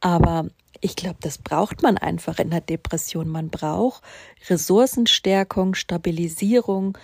Aber 0.00 0.48
ich 0.80 0.96
glaube, 0.96 1.18
das 1.20 1.38
braucht 1.38 1.82
man 1.82 1.98
einfach 1.98 2.38
in 2.38 2.50
der 2.50 2.60
Depression. 2.60 3.28
Man 3.28 3.50
braucht 3.50 4.02
Ressourcenstärkung, 4.48 5.74
Stabilisierung, 5.74 6.96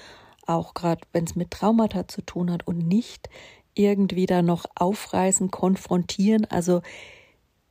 auch 0.47 0.75
gerade 0.75 1.03
wenn 1.13 1.25
es 1.25 1.35
mit 1.37 1.51
Traumata 1.51 2.09
zu 2.09 2.23
tun 2.23 2.51
hat 2.51 2.67
und 2.67 2.79
nicht 2.79 3.29
irgendwie 3.75 4.27
da 4.27 4.43
noch 4.43 4.65
aufreißen, 4.75 5.51
konfrontieren. 5.51 6.47
Also, 6.47 6.81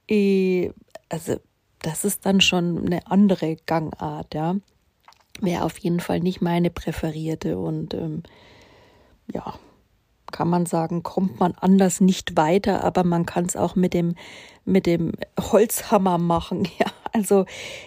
eh, 0.08 0.72
also 1.10 1.38
das 1.80 2.06
ist 2.06 2.26
dann 2.26 2.41
schon 2.41 2.86
eine 2.86 3.08
andere 3.08 3.58
Gangart, 3.65 4.34
ja. 4.34 4.56
Wäre 5.41 5.63
auf 5.63 5.78
jeden 5.80 6.00
Fall 6.00 6.22
nicht 6.22 6.41
meine 6.41 6.70
präferierte 6.70 7.58
und 7.58 7.94
ähm, 7.94 8.24
ja, 9.34 9.56
kann 10.36 10.50
man 10.50 10.65
sagen, 10.65 11.02
kommt 11.02 11.39
man 11.39 11.54
anders 11.54 12.02
nicht 12.02 12.36
weiter, 12.36 12.84
aber 12.84 13.06
man 13.06 13.26
kann 13.26 13.45
es 13.45 13.56
auch 13.56 13.78
mit 13.78 13.93
dem, 13.93 14.15
mit 14.65 14.86
dem 14.86 15.13
Holzhammer 15.39 16.17
machen. 16.17 16.67
Ja, 16.78 16.88
also 17.13 17.45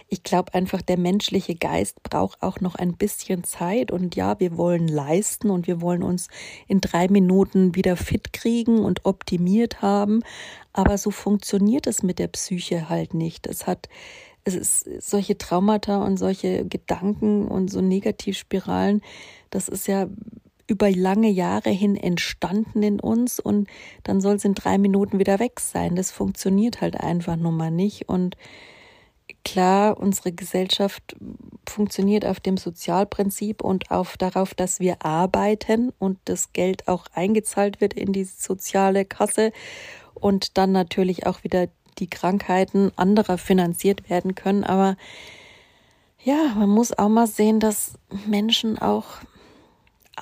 ich 0.08 0.22
glaube 0.22 0.54
einfach, 0.54 0.80
der 0.80 0.98
menschliche 0.98 1.54
Geist 1.54 2.02
braucht 2.02 2.42
auch 2.42 2.62
noch 2.62 2.74
ein 2.76 2.96
bisschen 2.96 3.44
Zeit 3.44 3.90
und 3.90 4.16
ja, 4.16 4.40
wir 4.40 4.56
wollen 4.56 4.88
leisten 4.88 5.50
und 5.50 5.66
wir 5.66 5.82
wollen 5.82 6.02
uns 6.02 6.28
in 6.66 6.80
drei 6.80 7.08
Minuten 7.08 7.74
wieder 7.74 7.96
fit 7.96 8.32
kriegen 8.32 8.78
und 8.78 9.04
optimiert 9.04 9.82
haben. 9.82 10.20
Aber 10.72 10.96
so 10.96 11.10
funktioniert 11.10 11.86
es 11.86 12.02
mit 12.02 12.18
der 12.18 12.28
Psyche 12.28 12.88
halt 12.88 13.12
nicht. 13.12 13.46
Es 13.46 13.66
hat, 13.66 13.90
es 14.44 14.54
ist 14.54 15.02
solche 15.02 15.36
Traumata 15.36 16.02
und 16.02 16.16
solche 16.16 16.64
Gedanken 16.64 17.46
und 17.46 17.70
so 17.70 17.82
Negativspiralen, 17.82 19.02
das 19.50 19.68
ist 19.68 19.86
ja 19.86 20.06
über 20.68 20.90
lange 20.90 21.28
Jahre 21.28 21.70
hin 21.70 21.96
entstanden 21.96 22.82
in 22.82 23.00
uns 23.00 23.40
und 23.40 23.68
dann 24.04 24.20
soll 24.20 24.36
es 24.36 24.44
in 24.44 24.54
drei 24.54 24.78
Minuten 24.78 25.18
wieder 25.18 25.40
weg 25.40 25.58
sein. 25.60 25.96
Das 25.96 26.12
funktioniert 26.12 26.80
halt 26.80 27.00
einfach 27.00 27.36
nun 27.36 27.56
mal 27.56 27.70
nicht. 27.70 28.08
Und 28.08 28.36
klar, 29.44 29.98
unsere 29.98 30.30
Gesellschaft 30.30 31.16
funktioniert 31.66 32.26
auf 32.26 32.38
dem 32.38 32.58
Sozialprinzip 32.58 33.62
und 33.62 33.90
auf 33.90 34.18
darauf, 34.18 34.54
dass 34.54 34.78
wir 34.78 35.04
arbeiten 35.04 35.92
und 35.98 36.18
das 36.26 36.52
Geld 36.52 36.86
auch 36.86 37.06
eingezahlt 37.14 37.80
wird 37.80 37.94
in 37.94 38.12
die 38.12 38.24
soziale 38.24 39.06
Kasse 39.06 39.52
und 40.14 40.58
dann 40.58 40.72
natürlich 40.72 41.26
auch 41.26 41.44
wieder 41.44 41.68
die 41.98 42.10
Krankheiten 42.10 42.92
anderer 42.96 43.38
finanziert 43.38 44.10
werden 44.10 44.34
können. 44.34 44.64
Aber 44.64 44.96
ja, 46.22 46.54
man 46.56 46.68
muss 46.68 46.96
auch 46.96 47.08
mal 47.08 47.26
sehen, 47.26 47.58
dass 47.58 47.94
Menschen 48.26 48.78
auch 48.78 49.06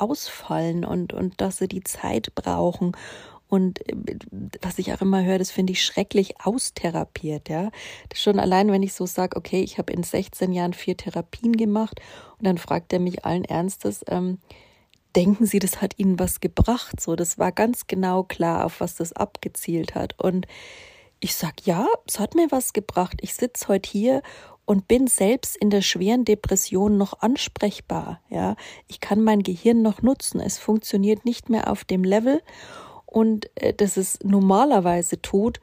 ausfallen 0.00 0.84
und, 0.84 1.12
und 1.12 1.40
dass 1.40 1.58
sie 1.58 1.68
die 1.68 1.84
Zeit 1.84 2.34
brauchen. 2.34 2.92
Und 3.48 3.88
äh, 3.88 3.94
was 4.60 4.78
ich 4.78 4.92
auch 4.92 5.00
immer 5.00 5.24
höre, 5.24 5.38
das 5.38 5.50
finde 5.50 5.72
ich 5.72 5.84
schrecklich 5.84 6.34
austherapiert, 6.44 7.48
ja. 7.48 7.70
Schon 8.14 8.40
allein, 8.40 8.70
wenn 8.72 8.82
ich 8.82 8.94
so 8.94 9.06
sage, 9.06 9.36
okay, 9.36 9.62
ich 9.62 9.78
habe 9.78 9.92
in 9.92 10.02
16 10.02 10.52
Jahren 10.52 10.72
vier 10.72 10.96
Therapien 10.96 11.56
gemacht 11.56 12.00
und 12.38 12.46
dann 12.46 12.58
fragt 12.58 12.92
er 12.92 12.98
mich 12.98 13.24
allen 13.24 13.44
Ernstes, 13.44 14.04
ähm, 14.08 14.38
denken 15.14 15.46
Sie, 15.46 15.58
das 15.58 15.80
hat 15.80 15.98
Ihnen 15.98 16.18
was 16.18 16.40
gebracht? 16.40 17.00
So, 17.00 17.16
das 17.16 17.38
war 17.38 17.52
ganz 17.52 17.86
genau 17.86 18.22
klar, 18.22 18.64
auf 18.64 18.80
was 18.80 18.96
das 18.96 19.12
abgezielt 19.12 19.94
hat. 19.94 20.14
Und 20.18 20.46
ich 21.20 21.34
sage, 21.34 21.56
ja, 21.64 21.86
es 22.06 22.20
hat 22.20 22.34
mir 22.34 22.50
was 22.50 22.72
gebracht. 22.72 23.18
Ich 23.22 23.34
sitze 23.34 23.68
heute 23.68 23.88
hier 23.88 24.22
und 24.66 24.88
bin 24.88 25.06
selbst 25.06 25.56
in 25.56 25.70
der 25.70 25.80
schweren 25.80 26.24
Depression 26.24 26.98
noch 26.98 27.20
ansprechbar. 27.20 28.20
Ja, 28.28 28.56
ich 28.88 29.00
kann 29.00 29.22
mein 29.22 29.42
Gehirn 29.42 29.80
noch 29.80 30.02
nutzen. 30.02 30.40
Es 30.40 30.58
funktioniert 30.58 31.24
nicht 31.24 31.48
mehr 31.48 31.70
auf 31.70 31.84
dem 31.84 32.04
Level 32.04 32.42
und 33.06 33.48
äh, 33.54 33.72
das 33.72 33.96
es 33.96 34.18
normalerweise 34.22 35.22
tut. 35.22 35.60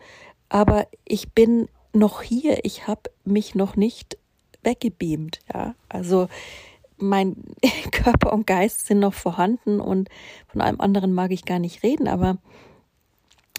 Aber 0.50 0.88
ich 1.06 1.34
bin 1.34 1.68
noch 1.92 2.22
hier. 2.22 2.64
Ich 2.64 2.88
habe 2.88 3.12
mich 3.26 3.56
noch 3.56 3.76
nicht 3.76 4.18
weggebeamt. 4.64 5.40
Ja, 5.54 5.76
also 5.90 6.30
mein 6.98 7.36
Körper 7.92 8.32
und 8.32 8.48
Geist 8.48 8.88
sind 8.88 9.00
noch 9.00 9.14
vorhanden 9.14 9.82
und 9.82 10.10
von 10.48 10.62
allem 10.62 10.80
anderen 10.80 11.14
mag 11.14 11.32
ich 11.32 11.44
gar 11.44 11.60
nicht 11.60 11.84
reden. 11.84 12.08
Aber 12.08 12.38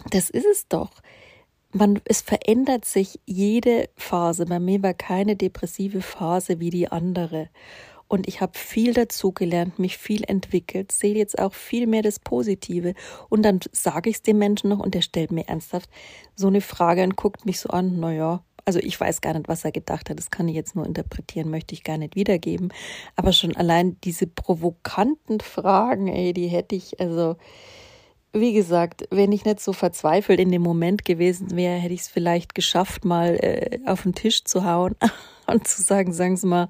das 0.09 0.31
ist 0.31 0.45
es 0.45 0.67
doch 0.67 0.89
man, 1.75 1.99
es 2.05 2.21
verändert 2.21 2.85
sich 2.85 3.19
jede 3.25 3.89
Phase. 3.95 4.45
Bei 4.45 4.59
mir 4.59 4.81
war 4.81 4.93
keine 4.93 5.35
depressive 5.35 6.01
Phase 6.01 6.59
wie 6.59 6.69
die 6.69 6.87
andere. 6.87 7.49
Und 8.07 8.27
ich 8.27 8.39
habe 8.39 8.57
viel 8.57 8.93
dazugelernt, 8.93 9.79
mich 9.79 9.97
viel 9.97 10.23
entwickelt, 10.23 10.91
sehe 10.91 11.15
jetzt 11.15 11.37
auch 11.39 11.53
viel 11.53 11.87
mehr 11.87 12.01
das 12.01 12.19
Positive. 12.19 12.93
Und 13.29 13.43
dann 13.43 13.59
sage 13.71 14.09
ich 14.09 14.17
es 14.17 14.21
dem 14.21 14.37
Menschen 14.37 14.69
noch 14.69 14.79
und 14.79 14.93
der 14.93 15.01
stellt 15.01 15.31
mir 15.31 15.47
ernsthaft 15.47 15.89
so 16.35 16.47
eine 16.47 16.61
Frage 16.61 17.03
und 17.03 17.15
guckt 17.15 17.45
mich 17.45 17.59
so 17.59 17.69
an, 17.69 17.99
naja, 17.99 18.43
also 18.63 18.79
ich 18.79 18.99
weiß 18.99 19.21
gar 19.21 19.33
nicht, 19.33 19.47
was 19.47 19.65
er 19.65 19.71
gedacht 19.71 20.09
hat, 20.09 20.17
das 20.17 20.31
kann 20.31 20.47
ich 20.47 20.55
jetzt 20.55 20.75
nur 20.75 20.85
interpretieren, 20.85 21.49
möchte 21.49 21.73
ich 21.73 21.83
gar 21.83 21.97
nicht 21.97 22.15
wiedergeben. 22.15 22.73
Aber 23.15 23.33
schon 23.33 23.55
allein 23.55 23.97
diese 24.03 24.27
provokanten 24.27 25.39
Fragen, 25.39 26.07
ey, 26.07 26.33
die 26.33 26.47
hätte 26.47 26.75
ich, 26.75 26.99
also 26.99 27.35
wie 28.35 28.53
gesagt, 28.53 29.07
wenn 29.11 29.31
ich 29.31 29.45
nicht 29.45 29.61
so 29.61 29.71
verzweifelt 29.71 30.39
in 30.39 30.51
dem 30.51 30.61
Moment 30.61 31.05
gewesen 31.05 31.55
wäre, 31.55 31.75
hätte 31.75 31.93
ich 31.93 32.01
es 32.01 32.07
vielleicht 32.09 32.53
geschafft, 32.53 33.05
mal 33.05 33.35
äh, 33.35 33.79
auf 33.85 34.03
den 34.03 34.13
Tisch 34.13 34.43
zu 34.43 34.65
hauen 34.65 34.95
und 35.47 35.67
zu 35.67 35.81
sagen, 35.81 36.11
sagen 36.11 36.35
Sie 36.35 36.47
mal, 36.47 36.69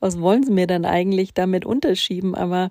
was 0.00 0.20
wollen 0.20 0.42
Sie 0.42 0.52
mir 0.52 0.66
dann 0.66 0.84
eigentlich 0.84 1.34
damit 1.34 1.66
unterschieben? 1.66 2.34
Aber 2.34 2.70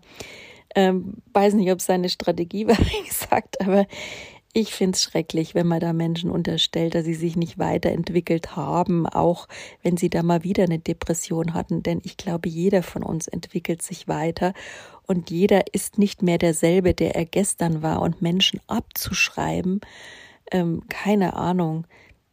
ähm, 0.76 1.18
weiß 1.34 1.54
nicht, 1.54 1.72
ob 1.72 1.80
es 1.80 1.86
seine 1.86 2.10
Strategie 2.10 2.68
war, 2.68 2.78
wie 2.78 3.08
gesagt, 3.08 3.62
aber 3.62 3.86
ich 4.54 4.74
finde 4.74 4.96
es 4.96 5.04
schrecklich, 5.04 5.56
wenn 5.56 5.68
man 5.68 5.80
da 5.80 5.94
Menschen 5.94 6.30
unterstellt, 6.30 6.96
dass 6.96 7.06
sie 7.06 7.14
sich 7.14 7.36
nicht 7.36 7.58
weiterentwickelt 7.58 8.56
haben, 8.56 9.08
auch 9.08 9.48
wenn 9.82 9.98
sie 9.98 10.10
da 10.10 10.24
mal 10.24 10.44
wieder 10.44 10.64
eine 10.64 10.80
Depression 10.80 11.54
hatten. 11.54 11.84
Denn 11.84 12.02
ich 12.04 12.18
glaube, 12.18 12.50
jeder 12.50 12.84
von 12.84 13.04
uns 13.04 13.28
entwickelt 13.28 13.82
sich 13.82 14.08
weiter 14.08 14.54
und 15.08 15.32
jeder 15.32 15.74
ist 15.74 15.98
nicht 15.98 16.22
mehr 16.22 16.38
derselbe, 16.38 16.94
der 16.94 17.16
er 17.16 17.26
gestern 17.26 17.82
war. 17.82 18.02
Und 18.02 18.22
Menschen 18.22 18.60
abzuschreiben, 18.68 19.82
ähm, 20.52 20.84
keine 20.90 21.36
Ahnung, 21.36 21.86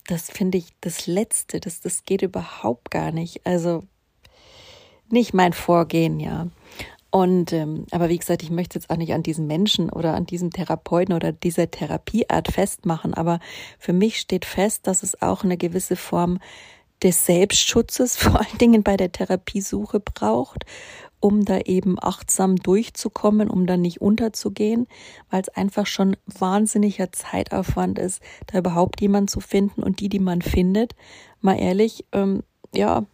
das 0.06 0.30
finde 0.30 0.58
ich 0.58 0.74
das 0.80 1.06
Letzte, 1.06 1.60
das, 1.60 1.80
das 1.80 2.04
geht 2.04 2.22
überhaupt 2.22 2.90
gar 2.90 3.12
nicht. 3.12 3.46
Also 3.46 3.84
nicht 5.08 5.34
mein 5.34 5.52
Vorgehen, 5.52 6.18
ja. 6.18 6.48
Und 7.10 7.54
ähm, 7.54 7.86
aber 7.90 8.10
wie 8.10 8.18
gesagt, 8.18 8.42
ich 8.42 8.50
möchte 8.50 8.78
jetzt 8.78 8.90
auch 8.90 8.96
nicht 8.96 9.14
an 9.14 9.22
diesen 9.22 9.46
Menschen 9.46 9.88
oder 9.88 10.14
an 10.14 10.26
diesem 10.26 10.50
Therapeuten 10.50 11.14
oder 11.14 11.32
dieser 11.32 11.70
Therapieart 11.70 12.52
festmachen, 12.52 13.14
aber 13.14 13.40
für 13.78 13.94
mich 13.94 14.18
steht 14.18 14.44
fest, 14.44 14.86
dass 14.86 15.02
es 15.02 15.22
auch 15.22 15.42
eine 15.42 15.56
gewisse 15.56 15.96
Form 15.96 16.38
des 17.02 17.24
Selbstschutzes 17.24 18.16
vor 18.18 18.40
allen 18.40 18.58
Dingen 18.58 18.82
bei 18.82 18.96
der 18.96 19.10
Therapiesuche 19.10 20.00
braucht, 20.00 20.66
um 21.20 21.44
da 21.44 21.58
eben 21.60 21.96
achtsam 21.98 22.56
durchzukommen, 22.56 23.48
um 23.48 23.66
dann 23.66 23.80
nicht 23.80 24.00
unterzugehen, 24.02 24.86
weil 25.30 25.40
es 25.40 25.48
einfach 25.48 25.86
schon 25.86 26.16
wahnsinniger 26.26 27.10
Zeitaufwand 27.10 27.98
ist, 27.98 28.22
da 28.46 28.58
überhaupt 28.58 29.00
jemanden 29.00 29.28
zu 29.28 29.40
finden 29.40 29.82
und 29.82 30.00
die, 30.00 30.10
die 30.10 30.20
man 30.20 30.42
findet, 30.42 30.94
mal 31.40 31.58
ehrlich, 31.58 32.04
ähm, 32.12 32.42
ja, 32.74 33.06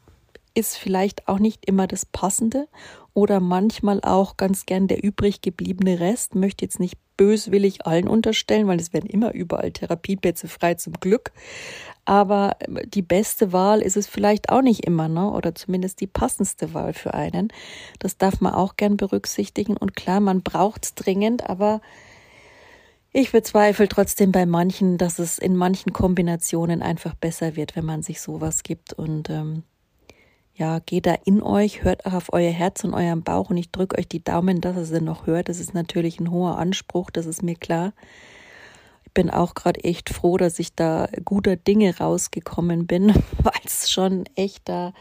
ist 0.54 0.76
vielleicht 0.76 1.28
auch 1.28 1.38
nicht 1.38 1.66
immer 1.66 1.86
das 1.86 2.06
Passende 2.06 2.68
oder 3.12 3.40
manchmal 3.40 4.00
auch 4.02 4.36
ganz 4.36 4.66
gern 4.66 4.88
der 4.88 5.02
übrig 5.02 5.40
gebliebene 5.40 6.00
Rest. 6.00 6.34
Möchte 6.34 6.64
jetzt 6.64 6.80
nicht 6.80 6.96
böswillig 7.16 7.86
allen 7.86 8.08
unterstellen, 8.08 8.66
weil 8.66 8.80
es 8.80 8.92
werden 8.92 9.08
immer 9.08 9.32
überall 9.34 9.70
Therapieplätze 9.70 10.48
frei 10.48 10.74
zum 10.74 10.94
Glück. 10.94 11.32
Aber 12.04 12.56
die 12.86 13.02
beste 13.02 13.52
Wahl 13.52 13.80
ist 13.80 13.96
es 13.96 14.06
vielleicht 14.06 14.50
auch 14.50 14.62
nicht 14.62 14.84
immer, 14.84 15.08
ne? 15.08 15.30
Oder 15.30 15.54
zumindest 15.54 16.00
die 16.00 16.06
passendste 16.06 16.74
Wahl 16.74 16.92
für 16.92 17.14
einen. 17.14 17.52
Das 17.98 18.18
darf 18.18 18.40
man 18.40 18.54
auch 18.54 18.76
gern 18.76 18.96
berücksichtigen. 18.96 19.76
Und 19.76 19.94
klar, 19.96 20.20
man 20.20 20.42
braucht 20.42 20.84
es 20.84 20.94
dringend, 20.94 21.48
aber 21.48 21.80
ich 23.12 23.30
bezweifle 23.30 23.88
trotzdem 23.88 24.32
bei 24.32 24.44
manchen, 24.44 24.98
dass 24.98 25.20
es 25.20 25.38
in 25.38 25.56
manchen 25.56 25.92
Kombinationen 25.92 26.82
einfach 26.82 27.14
besser 27.14 27.54
wird, 27.54 27.76
wenn 27.76 27.84
man 27.84 28.02
sich 28.02 28.20
sowas 28.20 28.64
gibt. 28.64 28.92
Und 28.92 29.30
ähm, 29.30 29.62
ja, 30.56 30.78
geht 30.78 31.06
da 31.06 31.14
in 31.24 31.42
euch, 31.42 31.82
hört 31.82 32.06
auch 32.06 32.12
auf 32.12 32.32
euer 32.32 32.50
Herz 32.50 32.84
und 32.84 32.94
euren 32.94 33.22
Bauch 33.22 33.50
und 33.50 33.56
ich 33.56 33.72
drücke 33.72 33.98
euch 33.98 34.06
die 34.06 34.22
Daumen, 34.22 34.60
dass 34.60 34.76
ihr 34.76 34.84
sie 34.84 35.00
noch 35.00 35.26
hört. 35.26 35.48
Das 35.48 35.58
ist 35.58 35.74
natürlich 35.74 36.20
ein 36.20 36.30
hoher 36.30 36.58
Anspruch, 36.58 37.10
das 37.10 37.26
ist 37.26 37.42
mir 37.42 37.56
klar. 37.56 37.92
Ich 39.04 39.12
bin 39.12 39.30
auch 39.30 39.54
gerade 39.54 39.82
echt 39.82 40.10
froh, 40.10 40.36
dass 40.36 40.58
ich 40.58 40.74
da 40.74 41.08
guter 41.24 41.56
Dinge 41.56 41.98
rausgekommen 41.98 42.86
bin, 42.86 43.08
weil 43.42 43.60
es 43.64 43.90
schon 43.90 44.24
echter 44.36 44.94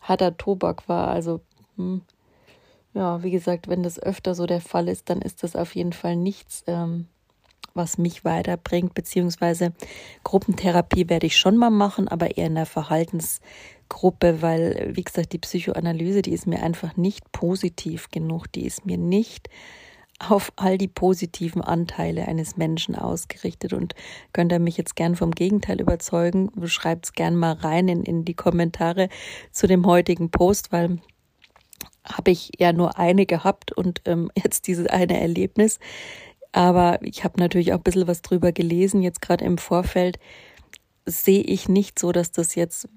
harter 0.00 0.36
Tobak 0.36 0.88
war. 0.88 1.08
Also, 1.08 1.40
hm, 1.76 2.00
ja, 2.94 3.22
wie 3.22 3.30
gesagt, 3.30 3.68
wenn 3.68 3.82
das 3.82 3.98
öfter 3.98 4.34
so 4.34 4.46
der 4.46 4.62
Fall 4.62 4.88
ist, 4.88 5.10
dann 5.10 5.20
ist 5.20 5.42
das 5.42 5.56
auf 5.56 5.74
jeden 5.74 5.92
Fall 5.92 6.16
nichts, 6.16 6.64
ähm, 6.66 7.06
was 7.74 7.98
mich 7.98 8.24
weiterbringt, 8.24 8.94
beziehungsweise 8.94 9.74
Gruppentherapie 10.24 11.10
werde 11.10 11.26
ich 11.26 11.36
schon 11.36 11.58
mal 11.58 11.68
machen, 11.68 12.08
aber 12.08 12.38
eher 12.38 12.46
in 12.46 12.54
der 12.54 12.66
Verhaltens- 12.66 13.40
Gruppe, 13.88 14.42
weil, 14.42 14.92
wie 14.94 15.04
gesagt, 15.04 15.32
die 15.32 15.38
Psychoanalyse, 15.38 16.22
die 16.22 16.32
ist 16.32 16.46
mir 16.46 16.62
einfach 16.62 16.96
nicht 16.96 17.30
positiv 17.32 18.10
genug, 18.10 18.50
die 18.52 18.66
ist 18.66 18.86
mir 18.86 18.98
nicht 18.98 19.48
auf 20.18 20.52
all 20.56 20.78
die 20.78 20.88
positiven 20.88 21.60
Anteile 21.60 22.26
eines 22.26 22.56
Menschen 22.56 22.94
ausgerichtet. 22.94 23.72
Und 23.72 23.94
könnt 24.32 24.52
ihr 24.52 24.58
mich 24.58 24.76
jetzt 24.76 24.96
gern 24.96 25.14
vom 25.14 25.32
Gegenteil 25.32 25.80
überzeugen, 25.80 26.50
schreibt 26.66 27.06
es 27.06 27.12
gern 27.12 27.36
mal 27.36 27.52
rein 27.52 27.88
in, 27.88 28.02
in 28.02 28.24
die 28.24 28.34
Kommentare 28.34 29.08
zu 29.52 29.66
dem 29.66 29.86
heutigen 29.86 30.30
Post, 30.30 30.72
weil 30.72 30.98
habe 32.04 32.30
ich 32.30 32.52
ja 32.58 32.72
nur 32.72 32.98
eine 32.98 33.26
gehabt 33.26 33.72
und 33.72 34.02
ähm, 34.06 34.30
jetzt 34.42 34.66
dieses 34.66 34.86
eine 34.86 35.20
Erlebnis. 35.20 35.78
Aber 36.52 36.98
ich 37.02 37.24
habe 37.24 37.38
natürlich 37.38 37.72
auch 37.72 37.78
ein 37.78 37.82
bisschen 37.82 38.08
was 38.08 38.22
drüber 38.22 38.52
gelesen, 38.52 39.02
jetzt 39.02 39.20
gerade 39.20 39.44
im 39.44 39.58
Vorfeld 39.58 40.18
sehe 41.04 41.42
ich 41.42 41.68
nicht 41.68 41.98
so, 41.98 42.12
dass 42.12 42.32
das 42.32 42.54
jetzt 42.54 42.88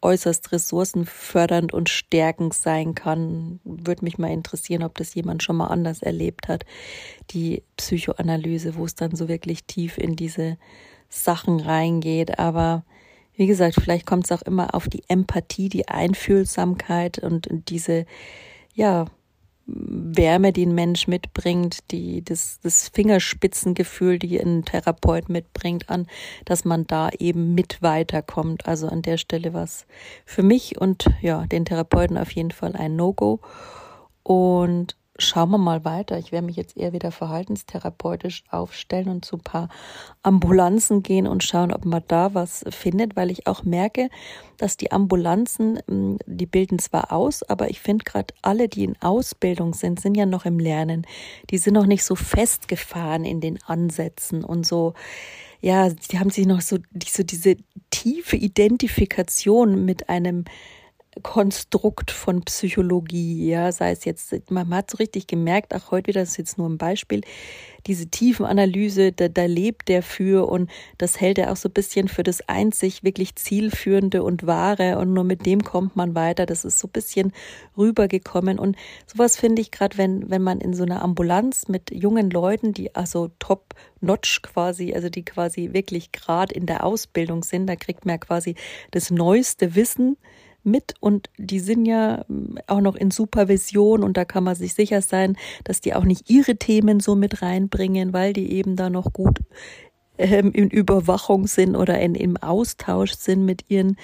äußerst 0.00 0.52
ressourcenfördernd 0.52 1.72
und 1.72 1.88
stärkend 1.88 2.54
sein 2.54 2.94
kann. 2.94 3.60
Würde 3.64 4.04
mich 4.04 4.18
mal 4.18 4.30
interessieren, 4.30 4.82
ob 4.82 4.94
das 4.96 5.14
jemand 5.14 5.42
schon 5.42 5.56
mal 5.56 5.66
anders 5.66 6.02
erlebt 6.02 6.48
hat, 6.48 6.64
die 7.30 7.62
Psychoanalyse, 7.76 8.76
wo 8.76 8.84
es 8.84 8.94
dann 8.94 9.14
so 9.14 9.28
wirklich 9.28 9.64
tief 9.64 9.98
in 9.98 10.16
diese 10.16 10.56
Sachen 11.08 11.60
reingeht. 11.60 12.38
Aber 12.38 12.84
wie 13.34 13.46
gesagt, 13.46 13.74
vielleicht 13.74 14.06
kommt 14.06 14.24
es 14.24 14.32
auch 14.32 14.42
immer 14.42 14.74
auf 14.74 14.88
die 14.88 15.04
Empathie, 15.08 15.68
die 15.68 15.88
Einfühlsamkeit 15.88 17.18
und 17.18 17.48
diese, 17.68 18.06
ja, 18.74 19.06
Wärme, 19.66 20.52
die 20.52 20.64
ein 20.64 20.74
Mensch 20.74 21.08
mitbringt, 21.08 21.90
die, 21.90 22.22
das, 22.22 22.60
das 22.62 22.88
Fingerspitzengefühl, 22.88 24.18
die 24.18 24.38
ein 24.38 24.64
Therapeut 24.64 25.28
mitbringt, 25.28 25.90
an, 25.90 26.06
dass 26.44 26.64
man 26.64 26.86
da 26.86 27.10
eben 27.18 27.54
mit 27.54 27.82
weiterkommt. 27.82 28.66
Also 28.66 28.88
an 28.88 29.02
der 29.02 29.16
Stelle 29.18 29.52
war 29.52 29.64
es 29.64 29.86
für 30.24 30.44
mich 30.44 30.80
und 30.80 31.06
ja, 31.20 31.46
den 31.46 31.64
Therapeuten 31.64 32.16
auf 32.16 32.30
jeden 32.30 32.52
Fall 32.52 32.76
ein 32.76 32.94
No-Go. 32.94 33.40
Und 34.22 34.96
schauen 35.18 35.50
wir 35.50 35.58
mal 35.58 35.84
weiter. 35.84 36.18
Ich 36.18 36.32
werde 36.32 36.46
mich 36.46 36.56
jetzt 36.56 36.76
eher 36.76 36.92
wieder 36.92 37.10
verhaltenstherapeutisch 37.10 38.44
aufstellen 38.50 39.08
und 39.08 39.24
zu 39.24 39.36
ein 39.36 39.42
paar 39.42 39.68
Ambulanzen 40.22 41.02
gehen 41.02 41.26
und 41.26 41.44
schauen, 41.44 41.72
ob 41.72 41.84
man 41.84 42.02
da 42.08 42.34
was 42.34 42.64
findet, 42.70 43.16
weil 43.16 43.30
ich 43.30 43.46
auch 43.46 43.64
merke, 43.64 44.08
dass 44.56 44.76
die 44.76 44.92
Ambulanzen, 44.92 45.80
hm, 45.86 46.18
die 46.26 46.46
bilden 46.46 46.78
zwar 46.78 47.12
aus, 47.12 47.42
aber 47.42 47.70
ich 47.70 47.80
finde 47.80 48.04
gerade 48.04 48.34
alle, 48.42 48.68
die 48.68 48.84
in 48.84 49.00
Ausbildung 49.00 49.74
sind, 49.74 50.00
sind 50.00 50.16
ja 50.16 50.26
noch 50.26 50.44
im 50.44 50.58
Lernen. 50.58 51.06
Die 51.50 51.58
sind 51.58 51.74
noch 51.74 51.86
nicht 51.86 52.04
so 52.04 52.14
festgefahren 52.14 53.24
in 53.24 53.40
den 53.40 53.58
Ansätzen 53.64 54.44
und 54.44 54.66
so 54.66 54.94
ja, 55.60 55.88
die 55.88 56.18
haben 56.18 56.30
sich 56.30 56.46
noch 56.46 56.60
so, 56.60 56.78
so 57.08 57.22
diese 57.22 57.56
tiefe 57.90 58.36
Identifikation 58.36 59.84
mit 59.84 60.08
einem 60.08 60.44
Konstrukt 61.22 62.10
von 62.10 62.42
Psychologie, 62.42 63.48
ja, 63.48 63.72
sei 63.72 63.92
es 63.92 64.04
jetzt, 64.04 64.50
man 64.50 64.74
hat 64.74 64.90
so 64.90 64.98
richtig 64.98 65.26
gemerkt, 65.26 65.74
auch 65.74 65.90
heute 65.90 66.08
wieder, 66.08 66.20
das 66.20 66.30
ist 66.30 66.36
jetzt 66.36 66.58
nur 66.58 66.68
ein 66.68 66.78
Beispiel, 66.78 67.22
diese 67.86 68.06
Tiefenanalyse, 68.06 69.12
da, 69.12 69.28
da 69.28 69.44
lebt 69.46 69.88
der 69.88 70.02
für 70.02 70.48
und 70.48 70.70
das 70.98 71.20
hält 71.20 71.38
er 71.38 71.52
auch 71.52 71.56
so 71.56 71.68
ein 71.68 71.72
bisschen 71.72 72.08
für 72.08 72.22
das 72.22 72.48
einzig 72.48 73.04
wirklich 73.04 73.36
zielführende 73.36 74.22
und 74.22 74.46
wahre 74.46 74.98
und 74.98 75.12
nur 75.12 75.24
mit 75.24 75.46
dem 75.46 75.62
kommt 75.62 75.96
man 75.96 76.14
weiter. 76.14 76.46
Das 76.46 76.64
ist 76.64 76.78
so 76.78 76.88
ein 76.88 76.92
bisschen 76.92 77.32
rübergekommen 77.78 78.58
und 78.58 78.76
sowas 79.06 79.36
finde 79.36 79.62
ich 79.62 79.70
gerade, 79.70 79.98
wenn, 79.98 80.28
wenn 80.30 80.42
man 80.42 80.60
in 80.60 80.74
so 80.74 80.82
einer 80.82 81.02
Ambulanz 81.02 81.68
mit 81.68 81.90
jungen 81.92 82.30
Leuten, 82.30 82.72
die 82.72 82.94
also 82.94 83.30
top 83.38 83.74
notch 84.00 84.42
quasi, 84.42 84.92
also 84.92 85.08
die 85.08 85.24
quasi 85.24 85.72
wirklich 85.72 86.12
gerade 86.12 86.54
in 86.54 86.66
der 86.66 86.84
Ausbildung 86.84 87.44
sind, 87.44 87.66
da 87.66 87.76
kriegt 87.76 88.04
man 88.04 88.14
ja 88.14 88.18
quasi 88.18 88.56
das 88.90 89.10
neueste 89.10 89.74
Wissen, 89.74 90.16
mit 90.66 90.94
und 91.00 91.30
die 91.38 91.60
sind 91.60 91.86
ja 91.86 92.24
ähm, 92.28 92.58
auch 92.66 92.80
noch 92.80 92.96
in 92.96 93.10
Supervision 93.10 94.02
und 94.02 94.16
da 94.16 94.24
kann 94.24 94.44
man 94.44 94.54
sich 94.54 94.74
sicher 94.74 95.00
sein, 95.00 95.36
dass 95.64 95.80
die 95.80 95.94
auch 95.94 96.04
nicht 96.04 96.28
ihre 96.30 96.56
Themen 96.56 97.00
so 97.00 97.14
mit 97.14 97.42
reinbringen, 97.42 98.12
weil 98.12 98.32
die 98.32 98.52
eben 98.52 98.76
da 98.76 98.90
noch 98.90 99.12
gut 99.12 99.40
ähm, 100.18 100.52
in 100.52 100.70
Überwachung 100.70 101.46
sind 101.46 101.76
oder 101.76 101.98
in, 102.00 102.14
im 102.14 102.36
Austausch 102.36 103.12
sind 103.12 103.44
mit 103.44 103.70
ihren 103.70 103.96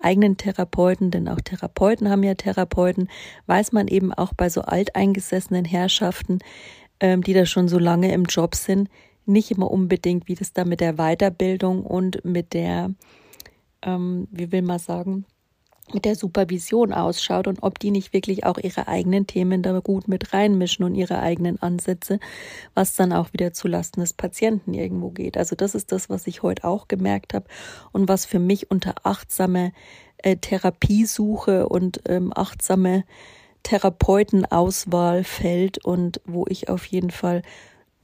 eigenen 0.00 0.36
Therapeuten, 0.36 1.10
denn 1.10 1.28
auch 1.28 1.40
Therapeuten 1.40 2.08
haben 2.08 2.22
ja 2.22 2.34
Therapeuten, 2.34 3.08
weiß 3.46 3.72
man 3.72 3.88
eben 3.88 4.12
auch 4.12 4.32
bei 4.34 4.48
so 4.48 4.62
alteingesessenen 4.62 5.64
Herrschaften, 5.64 6.38
ähm, 7.00 7.22
die 7.22 7.34
da 7.34 7.46
schon 7.46 7.68
so 7.68 7.78
lange 7.78 8.12
im 8.12 8.24
Job 8.24 8.54
sind, 8.54 8.88
nicht 9.26 9.50
immer 9.50 9.70
unbedingt, 9.70 10.26
wie 10.26 10.34
das 10.34 10.52
da 10.52 10.64
mit 10.64 10.80
der 10.80 10.94
Weiterbildung 10.94 11.84
und 11.84 12.24
mit 12.24 12.54
der, 12.54 12.90
ähm, 13.82 14.26
wie 14.30 14.50
will 14.50 14.62
man 14.62 14.78
sagen, 14.78 15.26
mit 15.94 16.04
der 16.04 16.16
Supervision 16.16 16.92
ausschaut 16.92 17.46
und 17.46 17.62
ob 17.62 17.78
die 17.78 17.90
nicht 17.90 18.12
wirklich 18.12 18.44
auch 18.44 18.58
ihre 18.58 18.88
eigenen 18.88 19.26
Themen 19.26 19.62
da 19.62 19.78
gut 19.80 20.08
mit 20.08 20.32
reinmischen 20.32 20.84
und 20.84 20.94
ihre 20.94 21.20
eigenen 21.20 21.60
Ansätze, 21.60 22.20
was 22.74 22.94
dann 22.94 23.12
auch 23.12 23.32
wieder 23.32 23.52
zulasten 23.52 24.00
des 24.00 24.12
Patienten 24.12 24.74
irgendwo 24.74 25.10
geht. 25.10 25.36
Also 25.36 25.56
das 25.56 25.74
ist 25.74 25.92
das, 25.92 26.10
was 26.10 26.26
ich 26.26 26.42
heute 26.42 26.64
auch 26.64 26.88
gemerkt 26.88 27.34
habe 27.34 27.46
und 27.92 28.08
was 28.08 28.26
für 28.26 28.38
mich 28.38 28.70
unter 28.70 28.94
achtsame 29.04 29.72
äh, 30.18 30.36
Therapiesuche 30.36 31.68
und 31.68 32.00
ähm, 32.08 32.32
achtsame 32.34 33.04
Therapeutenauswahl 33.62 35.24
fällt 35.24 35.84
und 35.84 36.20
wo 36.24 36.46
ich 36.48 36.68
auf 36.68 36.86
jeden 36.86 37.10
Fall 37.10 37.42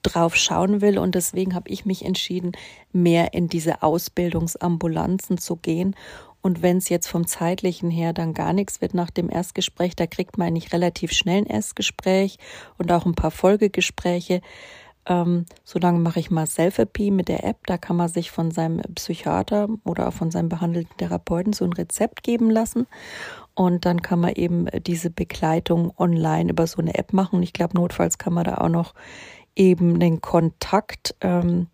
drauf 0.03 0.37
schauen 0.37 0.81
will. 0.81 0.99
Und 0.99 1.15
deswegen 1.15 1.55
habe 1.55 1.71
ich 1.71 1.87
mich 1.87 2.05
entschieden, 2.05 2.53
mehr 2.93 3.35
in 3.35 3.49
diese 3.49 3.83
Ausbildungsambulanzen 3.83 5.39
zu 5.39 5.57
gehen 5.57 5.97
und 6.45 6.61
wenn 6.61 6.77
es 6.77 6.91
jetzt 6.91 7.09
vom 7.09 7.27
zeitlichen 7.27 7.91
her 7.91 8.13
dann 8.13 8.35
gar 8.35 8.53
nichts 8.53 8.83
wird 8.83 8.93
nach 8.93 9.09
dem 9.09 9.31
Erstgespräch, 9.31 9.97
da 9.97 10.07
kriegt 10.07 10.37
man 10.37 10.49
eigentlich 10.49 10.75
relativ 10.75 11.11
schnell 11.13 11.39
ein 11.39 11.47
Erstgespräch 11.47 12.37
und 12.77 12.93
auch 12.93 13.07
ein 13.07 13.15
paar 13.15 13.31
Folgegespräche. 13.31 14.43
Ähm, 15.07 15.47
so 15.65 15.79
lange 15.79 16.01
mache 16.01 16.21
ich 16.21 16.31
mal 16.31 16.47
Selfie 16.47 17.11
mit 17.11 17.29
der 17.29 17.45
App. 17.45 17.67
Da 17.67 17.79
kann 17.79 17.97
man 17.97 18.11
sich 18.11 18.31
von 18.31 18.51
seinem 18.51 18.83
Psychiater 18.95 19.71
oder 19.85 20.09
auch 20.09 20.13
von 20.13 20.31
seinem 20.31 20.51
behandelten 20.51 20.95
Therapeuten 20.99 21.55
so 21.55 21.65
ein 21.65 21.73
Rezept 21.73 22.23
geben 22.23 22.51
lassen. 22.51 22.87
Und 23.55 23.87
dann 23.87 24.03
kann 24.03 24.21
man 24.21 24.35
eben 24.35 24.67
diese 24.87 25.09
Begleitung 25.09 25.95
online 25.97 26.51
über 26.51 26.67
so 26.67 26.83
eine 26.83 26.95
App 26.95 27.15
machen. 27.15 27.37
Und 27.37 27.43
ich 27.43 27.55
glaube, 27.55 27.75
notfalls 27.75 28.19
kann 28.19 28.35
man 28.35 28.45
da 28.45 28.59
auch 28.59 28.69
noch 28.69 28.93
eben 29.57 29.99
den 29.99 30.21
Kontakt 30.21 31.15
ähm, 31.23 31.69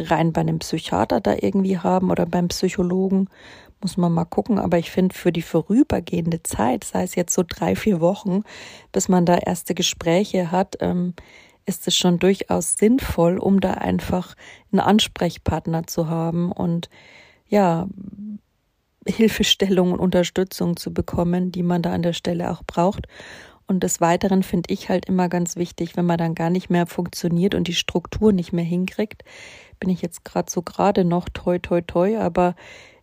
rein 0.00 0.32
bei 0.32 0.40
einem 0.40 0.58
Psychiater 0.58 1.20
da 1.20 1.34
irgendwie 1.40 1.78
haben 1.78 2.10
oder 2.10 2.26
beim 2.26 2.48
Psychologen 2.48 3.28
muss 3.82 3.96
man 3.96 4.12
mal 4.12 4.24
gucken. 4.24 4.58
Aber 4.58 4.78
ich 4.78 4.90
finde, 4.90 5.14
für 5.14 5.32
die 5.32 5.42
vorübergehende 5.42 6.42
Zeit, 6.42 6.84
sei 6.84 7.02
es 7.02 7.14
jetzt 7.14 7.34
so 7.34 7.42
drei, 7.46 7.76
vier 7.76 8.00
Wochen, 8.00 8.42
bis 8.92 9.08
man 9.08 9.26
da 9.26 9.36
erste 9.36 9.74
Gespräche 9.74 10.50
hat, 10.50 10.76
ähm, 10.80 11.14
ist 11.66 11.86
es 11.86 11.96
schon 11.96 12.18
durchaus 12.18 12.74
sinnvoll, 12.74 13.38
um 13.38 13.60
da 13.60 13.74
einfach 13.74 14.34
einen 14.72 14.80
Ansprechpartner 14.80 15.86
zu 15.86 16.08
haben 16.08 16.52
und 16.52 16.88
ja, 17.48 17.88
Hilfestellung 19.06 19.92
und 19.92 20.00
Unterstützung 20.00 20.76
zu 20.76 20.92
bekommen, 20.92 21.52
die 21.52 21.62
man 21.62 21.82
da 21.82 21.92
an 21.92 22.02
der 22.02 22.12
Stelle 22.12 22.50
auch 22.50 22.62
braucht. 22.66 23.06
Und 23.66 23.82
des 23.84 24.00
Weiteren 24.00 24.42
finde 24.42 24.72
ich 24.72 24.88
halt 24.88 25.06
immer 25.06 25.28
ganz 25.28 25.56
wichtig, 25.56 25.96
wenn 25.96 26.04
man 26.04 26.18
dann 26.18 26.34
gar 26.34 26.50
nicht 26.50 26.70
mehr 26.70 26.86
funktioniert 26.86 27.54
und 27.54 27.68
die 27.68 27.74
Struktur 27.74 28.32
nicht 28.32 28.52
mehr 28.52 28.64
hinkriegt, 28.64 29.22
bin 29.80 29.90
ich 29.90 30.02
jetzt 30.02 30.24
gerade 30.24 30.50
so 30.50 30.62
gerade 30.62 31.04
noch 31.04 31.28
toi 31.28 31.58
toi 31.58 31.80
toi, 31.80 32.18
aber 32.18 32.54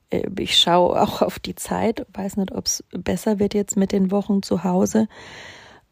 äh, 0.10 0.28
ich 0.40 0.58
schaue 0.58 1.02
auch 1.02 1.22
auf 1.22 1.40
die 1.40 1.56
Zeit, 1.56 2.06
weiß 2.14 2.38
nicht, 2.38 2.54
ob 2.54 2.66
es 2.66 2.84
besser 2.92 3.40
wird 3.40 3.54
jetzt 3.54 3.78
mit 3.78 3.92
den 3.92 4.12
Wochen 4.12 4.44
zu 4.44 4.64
Hause. 4.64 5.08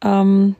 Ähm, 0.03 0.55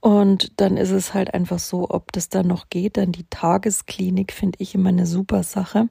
und 0.00 0.60
dann 0.60 0.76
ist 0.76 0.90
es 0.90 1.14
halt 1.14 1.32
einfach 1.32 1.58
so, 1.58 1.88
ob 1.88 2.12
das 2.12 2.28
dann 2.28 2.46
noch 2.46 2.68
geht. 2.68 2.98
Dann 2.98 3.10
die 3.12 3.24
Tagesklinik 3.30 4.32
finde 4.32 4.58
ich 4.60 4.74
immer 4.74 4.90
eine 4.90 5.06
super 5.06 5.42
Sache. 5.42 5.88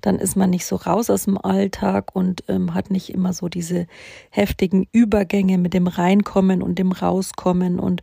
Dann 0.00 0.18
ist 0.18 0.36
man 0.36 0.48
nicht 0.48 0.64
so 0.64 0.76
raus 0.76 1.10
aus 1.10 1.24
dem 1.24 1.36
Alltag 1.36 2.16
und 2.16 2.44
ähm, 2.48 2.72
hat 2.72 2.90
nicht 2.90 3.10
immer 3.12 3.34
so 3.34 3.48
diese 3.48 3.88
heftigen 4.30 4.86
Übergänge 4.90 5.58
mit 5.58 5.74
dem 5.74 5.86
Reinkommen 5.86 6.62
und 6.62 6.78
dem 6.78 6.92
Rauskommen. 6.92 7.78
Und 7.78 8.02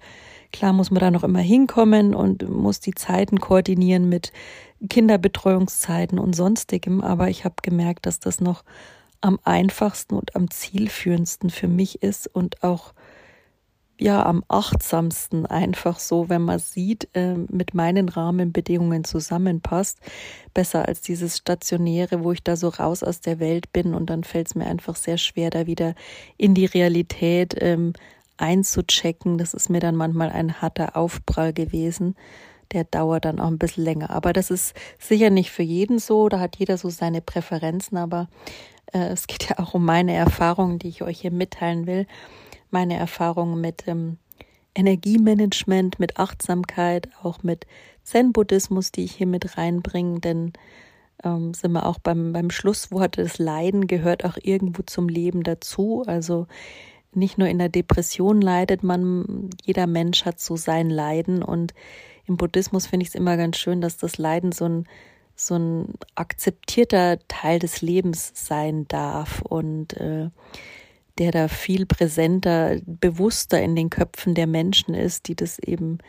klar 0.54 0.72
muss 0.72 0.92
man 0.92 1.02
da 1.02 1.12
noch 1.12 1.24
immer 1.24 1.40
hinkommen 1.40 2.16
und 2.16 2.48
muss 2.48 2.80
die 2.80 2.94
Zeiten 2.94 3.42
koordinieren 3.42 4.08
mit 4.08 4.32
Kinderbetreuungszeiten 4.90 6.20
und 6.20 6.36
sonstigem, 6.36 7.02
aber 7.02 7.30
ich 7.30 7.44
habe 7.44 7.56
gemerkt, 7.62 8.06
dass 8.06 8.20
das 8.20 8.40
noch 8.40 8.64
am 9.20 9.40
einfachsten 9.44 10.16
und 10.16 10.36
am 10.36 10.50
zielführendsten 10.50 11.50
für 11.50 11.68
mich 11.68 12.04
ist 12.04 12.28
und 12.28 12.64
auch 12.64 12.94
ja 14.00 14.26
am 14.26 14.44
achtsamsten 14.48 15.46
einfach 15.46 16.00
so, 16.00 16.28
wenn 16.28 16.42
man 16.42 16.60
sieht, 16.60 17.08
äh, 17.14 17.36
mit 17.36 17.74
meinen 17.74 18.10
Rahmenbedingungen 18.10 19.04
zusammenpasst, 19.06 20.00
besser 20.54 20.88
als 20.88 21.02
dieses 21.02 21.38
stationäre, 21.38 22.24
wo 22.24 22.32
ich 22.32 22.44
da 22.44 22.56
so 22.58 22.70
raus 22.70 23.04
aus 23.04 23.22
der 23.22 23.40
Welt 23.40 23.72
bin 23.72 23.94
und 23.94 24.10
dann 24.10 24.24
fällt 24.24 24.48
es 24.48 24.56
mir 24.56 24.66
einfach 24.66 24.96
sehr 24.96 25.18
schwer, 25.18 25.52
da 25.52 25.68
wieder 25.68 25.96
in 26.38 26.54
die 26.54 26.66
Realität 26.66 27.56
ähm, 27.60 27.94
einzuchecken. 28.38 29.38
Das 29.38 29.54
ist 29.54 29.70
mir 29.70 29.80
dann 29.80 29.96
manchmal 29.96 30.30
ein 30.30 30.62
harter 30.62 30.96
Aufprall 30.98 31.54
gewesen 31.54 32.16
der 32.74 32.84
dauert 32.84 33.26
dann 33.26 33.40
auch 33.40 33.48
ein 33.48 33.60
bisschen 33.60 33.84
länger. 33.84 34.10
Aber 34.10 34.34
das 34.34 34.52
ist 34.52 34.76
sicher 35.00 35.30
nicht 35.30 35.52
für 35.52 35.64
jeden 35.64 36.00
so, 36.00 36.28
da 36.30 36.40
hat 36.40 36.58
jeder 36.58 36.78
so 36.78 36.90
seine 36.90 37.22
Präferenzen, 37.22 37.98
aber 37.98 38.28
äh, 38.92 39.08
es 39.08 39.28
geht 39.28 39.44
ja 39.50 39.60
auch 39.60 39.74
um 39.74 39.86
meine 39.86 40.14
Erfahrungen, 40.14 40.80
die 40.80 40.90
ich 40.90 41.04
euch 41.04 41.22
hier 41.22 41.32
mitteilen 41.32 41.86
will. 41.86 42.08
Meine 42.72 42.98
Erfahrungen 42.98 43.62
mit 43.62 43.88
ähm, 43.88 44.18
Energiemanagement, 44.76 46.00
mit 46.00 46.18
Achtsamkeit, 46.18 47.10
auch 47.22 47.44
mit 47.44 47.68
Zen-Buddhismus, 48.04 48.92
die 48.92 49.04
ich 49.04 49.14
hier 49.14 49.28
mit 49.28 49.58
reinbringe, 49.58 50.20
denn 50.20 50.54
ähm, 51.24 51.54
sind 51.54 51.74
wir 51.74 51.86
auch 51.86 52.00
beim, 52.00 52.34
beim 52.34 52.50
Schlusswort, 52.50 53.20
das 53.20 53.38
Leiden 53.38 53.86
gehört 53.86 54.26
auch 54.26 54.38
irgendwo 54.42 54.82
zum 54.82 55.08
Leben 55.08 55.44
dazu. 55.44 56.04
Also 56.08 56.48
nicht 57.16 57.38
nur 57.38 57.48
in 57.48 57.60
der 57.60 57.70
Depression 57.70 58.42
leidet 58.42 58.84
man, 58.84 59.50
jeder 59.64 59.88
Mensch 59.88 60.26
hat 60.26 60.40
so 60.40 60.56
sein 60.56 60.90
Leiden 60.90 61.44
und 61.44 61.74
im 62.26 62.38
Buddhismus 62.38 62.88
finde 62.88 63.04
ich 63.04 63.10
es 63.10 63.16
immer 63.16 63.38
ganz 63.38 63.58
schön, 63.58 63.82
dass 63.82 63.98
das 63.98 64.18
Leiden 64.18 64.52
so 64.52 64.66
ein, 64.66 64.88
so 65.36 65.56
ein 65.56 65.94
akzeptierter 66.16 67.20
Teil 67.28 67.60
des 67.60 67.82
Lebens 67.82 68.32
sein 68.34 68.88
darf 68.88 69.42
und 69.42 69.94
äh, 69.98 70.30
der 71.18 71.32
da 71.32 71.48
viel 71.48 71.86
präsenter, 71.86 72.78
bewusster 72.86 73.62
in 73.62 73.76
den 73.76 73.90
Köpfen 73.90 74.36
der 74.36 74.48
Menschen 74.48 74.96
ist, 74.96 75.28
die 75.28 75.36
das 75.36 75.60
eben 75.60 76.00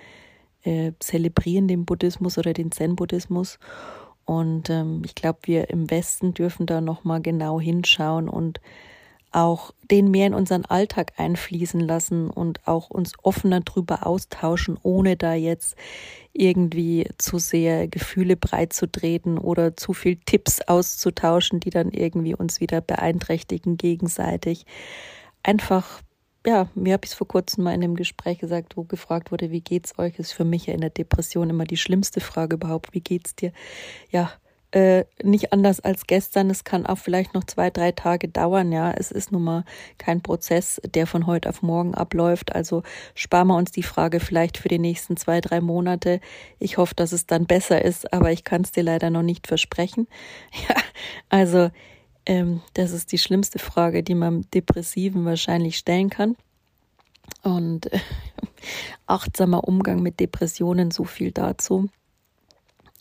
äh, 0.63 0.93
zelebrieren, 0.99 1.69
den 1.69 1.85
Buddhismus 1.85 2.39
oder 2.39 2.53
den 2.53 2.73
Zen-Buddhismus. 2.73 3.59
Und 4.25 4.71
ähm, 4.71 5.03
ich 5.05 5.15
glaube, 5.15 5.41
wir 5.43 5.69
im 5.69 5.91
Westen 5.91 6.33
dürfen 6.33 6.65
da 6.65 6.81
nochmal 6.81 7.21
genau 7.21 7.61
hinschauen 7.61 8.29
und 8.29 8.61
auch 9.35 9.73
den 9.91 10.11
mehr 10.11 10.27
in 10.27 10.35
unseren 10.35 10.65
Alltag 10.65 11.13
einfließen 11.17 11.81
lassen 11.81 12.31
und 12.31 12.67
auch 12.67 12.91
uns 12.91 13.13
offener 13.23 13.61
drüber 13.61 14.07
austauschen, 14.07 14.79
ohne 14.83 15.17
da 15.17 15.35
jetzt 15.35 15.77
irgendwie 16.33 17.09
zu 17.19 17.39
sehr 17.39 17.89
Gefühle 17.89 18.37
breit 18.37 18.73
zu 18.73 18.91
treten 18.91 19.39
oder 19.39 19.77
zu 19.77 19.93
viel 19.93 20.17
Tipps 20.25 20.61
auszutauschen, 20.63 21.61
die 21.61 21.71
dann 21.71 21.91
irgendwie 21.91 22.35
uns 22.35 22.61
wieder 22.61 22.81
beeinträchtigen 22.81 23.77
gegenseitig. 23.77 24.67
Einfach 25.43 26.03
ja, 26.47 26.69
mir 26.75 26.93
habe 26.93 27.07
ich 27.07 27.13
es 27.13 27.17
vor 27.17 27.27
kurzem 27.27 27.65
mal 27.65 27.73
in 27.73 27.83
einem 27.83 27.97
Gespräch 27.97 28.39
gesagt, 28.39 28.77
wo 28.77 28.85
gefragt 28.85 29.33
wurde, 29.33 29.51
wie 29.51 29.63
geht's 29.63 29.99
euch? 29.99 30.19
Ist 30.19 30.33
für 30.33 30.45
mich 30.45 30.67
ja 30.67 30.75
in 30.75 30.83
der 30.83 30.91
Depression 30.91 31.49
immer 31.49 31.65
die 31.65 31.79
schlimmste 31.79 32.21
Frage 32.21 32.57
überhaupt. 32.57 32.93
Wie 32.93 33.01
geht's 33.01 33.35
dir? 33.35 33.53
Ja, 34.11 34.31
äh, 34.75 35.05
nicht 35.23 35.53
anders 35.53 35.79
als 35.79 36.09
gestern. 36.09 36.51
Es 36.51 36.65
kann 36.65 36.85
auch 36.85 36.99
vielleicht 36.99 37.33
noch 37.33 37.45
zwei, 37.45 37.71
drei 37.71 37.93
Tage 37.93 38.29
dauern. 38.29 38.73
Ja, 38.73 38.91
es 38.91 39.13
ist 39.13 39.31
nun 39.31 39.45
mal 39.45 39.65
kein 39.99 40.21
Prozess, 40.21 40.81
der 40.85 41.07
von 41.07 41.29
heute 41.29 41.49
auf 41.49 41.63
morgen 41.63 41.95
abläuft. 41.95 42.55
Also 42.57 42.83
sparen 43.15 43.47
wir 43.47 43.57
uns 43.57 43.71
die 43.71 43.85
Frage 43.85 44.19
vielleicht 44.19 44.59
für 44.59 44.67
die 44.69 44.81
nächsten 44.81 45.17
zwei, 45.17 45.41
drei 45.41 45.61
Monate. 45.61 46.21
Ich 46.59 46.77
hoffe, 46.77 46.97
dass 46.97 47.13
es 47.13 47.27
dann 47.27 47.47
besser 47.47 47.85
ist, 47.85 48.13
aber 48.13 48.33
ich 48.33 48.43
kann 48.43 48.63
es 48.63 48.73
dir 48.73 48.83
leider 48.83 49.11
noch 49.11 49.23
nicht 49.23 49.47
versprechen. 49.47 50.09
Ja, 50.69 50.77
also 51.29 51.71
ähm, 52.27 52.63
das 52.75 52.93
ist 52.93 53.13
die 53.13 53.19
schlimmste 53.19 53.59
Frage, 53.59 54.03
die 54.03 54.15
man 54.15 54.47
Depressiven 54.55 55.25
wahrscheinlich 55.25 55.77
stellen 55.77 56.11
kann. 56.11 56.37
Und 57.43 57.93
äh, 57.93 57.99
achtsamer 59.07 59.69
Umgang 59.69 60.01
mit 60.01 60.21
Depressionen, 60.21 60.91
so 60.91 61.05
viel 61.05 61.33
dazu. 61.33 61.91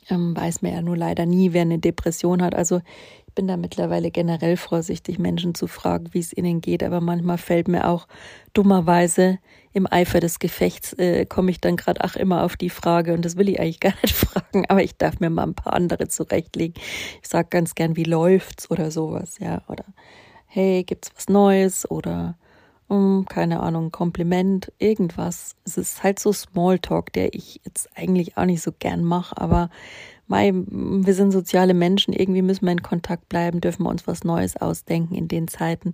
Ähm, 0.10 0.36
weiß 0.36 0.62
man 0.62 0.74
ja 0.74 0.82
nur 0.82 0.98
leider 0.98 1.26
nie, 1.26 1.54
wer 1.54 1.62
eine 1.62 1.80
Depression 1.80 2.42
hat. 2.42 2.56
Also 2.56 2.82
ich 3.28 3.34
bin 3.36 3.48
da 3.48 3.58
mittlerweile 3.58 4.12
generell 4.12 4.58
vorsichtig, 4.58 5.18
Menschen 5.18 5.56
zu 5.56 5.68
fragen, 5.68 6.13
wie 6.13 6.20
es 6.20 6.36
ihnen 6.36 6.62
geht. 6.62 6.84
Aber 6.84 7.02
manchmal 7.02 7.38
fällt 7.38 7.68
mir 7.68 7.88
auch 7.88 8.08
dummerweise 8.54 9.39
im 9.72 9.92
Eifer 9.92 10.20
des 10.20 10.39
Gefechts, 10.39 10.94
äh, 10.94 11.26
komme 11.26 11.50
ich 11.50 11.60
dann 11.60 11.76
gerade 11.76 12.02
ach 12.04 12.16
immer 12.16 12.44
auf 12.44 12.56
die 12.56 12.70
Frage. 12.70 13.13
Und 13.13 13.26
das 13.26 13.38
will 13.38 13.50
ich 13.50 13.60
eigentlich 13.60 13.80
gar 13.80 13.96
nicht 14.02 14.16
fragen, 14.16 14.66
aber 14.70 14.84
ich 14.84 14.98
darf 14.98 15.20
mir 15.20 15.30
mal 15.30 15.44
ein 15.44 15.56
paar 15.56 15.74
andere 15.74 16.08
zurechtlegen. 16.08 16.76
Ich 17.22 17.28
sage 17.28 17.48
ganz 17.50 17.74
gern, 17.76 17.96
wie 17.96 18.04
läuft's 18.04 18.70
oder 18.70 18.92
sowas, 18.92 19.39
ja. 19.39 19.63
Oder 19.68 19.86
hey, 20.46 20.84
gibt's 20.84 21.12
was 21.16 21.28
Neues? 21.30 21.89
Oder 21.89 22.38
um, 22.93 23.25
keine 23.25 23.62
Ahnung, 23.62 23.91
Kompliment, 23.91 24.71
irgendwas. 24.77 25.56
Es 25.65 25.77
ist 25.77 26.03
halt 26.03 26.19
so 26.19 26.32
Smalltalk, 26.32 27.12
der 27.13 27.34
ich 27.34 27.60
jetzt 27.65 27.89
eigentlich 27.97 28.38
auch 28.38 28.45
nicht 28.45 28.62
so 28.62 28.71
gern 28.71 29.03
mache, 29.03 29.36
aber 29.41 29.71
mei, 30.27 30.51
wir 30.53 31.13
sind 31.15 31.32
soziale 31.32 31.73
Menschen, 31.73 32.13
irgendwie 32.13 32.43
müssen 32.43 32.65
wir 32.65 32.71
in 32.71 32.84
Kontakt 32.84 33.29
bleiben, 33.29 33.62
dürfen 33.62 33.84
wir 33.84 33.89
uns 33.89 34.06
was 34.06 34.23
Neues 34.23 34.58
ausdenken 34.58 35.15
in 35.15 35.27
den 35.27 35.47
Zeiten, 35.47 35.93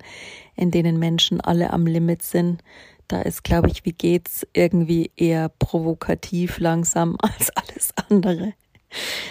in 0.58 0.72
denen 0.72 1.00
Menschen 1.00 1.40
alle 1.40 1.72
am 1.72 1.88
Limit 1.88 2.22
sind. 2.22 2.64
Da 3.08 3.22
ist, 3.22 3.46
glaube 3.46 3.70
ich, 3.70 3.86
wie 3.86 3.94
geht's 3.94 4.46
irgendwie 4.54 5.12
eher 5.16 5.48
provokativ 5.48 6.60
langsam 6.60 7.16
als 7.22 7.50
alles 7.52 7.94
andere. 8.10 8.54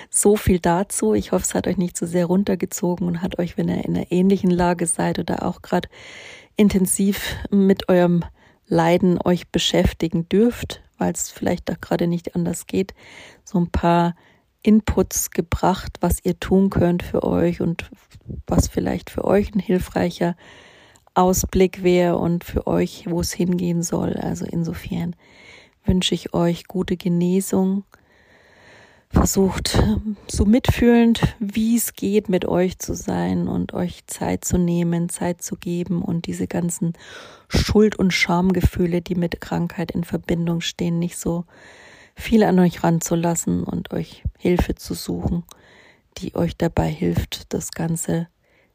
So 0.09 0.37
viel 0.37 0.59
dazu. 0.59 1.15
Ich 1.15 1.33
hoffe, 1.33 1.45
es 1.45 1.55
hat 1.55 1.67
euch 1.67 1.77
nicht 1.77 1.97
zu 1.97 2.07
so 2.07 2.13
sehr 2.13 2.27
runtergezogen 2.27 3.07
und 3.07 3.21
hat 3.21 3.39
euch, 3.39 3.59
wenn 3.59 3.69
ihr 3.69 3.85
in 3.85 3.97
einer 3.97 4.11
ähnlichen 4.11 4.51
Lage 4.51 4.87
seid 4.87 5.19
oder 5.19 5.45
auch 5.45 5.63
gerade 5.63 5.89
intensiv 6.59 7.37
mit 7.51 7.89
eurem 7.89 8.25
Leiden 8.67 9.19
euch 9.25 9.49
beschäftigen 9.49 10.29
dürft, 10.29 10.83
weil 10.99 11.13
es 11.13 11.31
vielleicht 11.31 11.71
auch 11.71 11.81
gerade 11.81 12.07
nicht 12.07 12.35
anders 12.35 12.67
geht, 12.67 12.93
so 13.45 13.59
ein 13.59 13.71
paar 13.71 14.15
Inputs 14.63 15.31
gebracht, 15.31 15.97
was 16.01 16.23
ihr 16.25 16.39
tun 16.39 16.69
könnt 16.69 17.03
für 17.03 17.23
euch 17.23 17.63
und 17.63 17.91
was 18.47 18.69
vielleicht 18.69 19.09
für 19.09 19.25
euch 19.25 19.55
ein 19.55 19.61
hilfreicher 19.61 20.37
Ausblick 21.15 21.83
wäre 21.83 22.19
und 22.19 22.45
für 22.45 22.67
euch, 22.67 23.07
wo 23.09 23.21
es 23.21 23.33
hingehen 23.33 23.83
soll. 23.83 24.15
Also 24.15 24.45
insofern 24.45 25.17
wünsche 25.85 26.15
ich 26.15 26.35
euch 26.35 26.67
gute 26.67 26.97
Genesung, 26.97 27.85
versucht 29.11 29.83
so 30.27 30.45
mitfühlend, 30.45 31.37
wie 31.39 31.77
es 31.77 31.95
geht, 31.95 32.29
mit 32.29 32.45
euch 32.47 32.79
zu 32.79 32.95
sein 32.95 33.49
und 33.49 33.73
euch 33.73 34.07
Zeit 34.07 34.45
zu 34.45 34.59
nehmen, 34.59 35.09
Zeit 35.09 35.43
zu 35.43 35.57
geben 35.57 36.03
und 36.03 36.27
diese 36.27 36.47
ganzen 36.47 36.93
Schuld- 37.49 37.99
und 37.99 38.13
Schamgefühle, 38.13 39.01
die 39.01 39.15
mit 39.15 39.41
Krankheit 39.41 39.91
in 39.91 40.05
Verbindung 40.05 40.61
stehen, 40.61 40.99
nicht 40.99 41.17
so 41.17 41.45
viel 42.15 42.43
an 42.43 42.59
euch 42.59 42.83
ranzulassen 42.83 43.65
und 43.65 43.93
euch 43.93 44.25
Hilfe 44.39 44.75
zu 44.75 44.95
suchen, 44.95 45.45
die 46.19 46.35
euch 46.35 46.57
dabei 46.57 46.89
hilft, 46.89 47.53
das 47.55 47.71
Ganze 47.71 48.29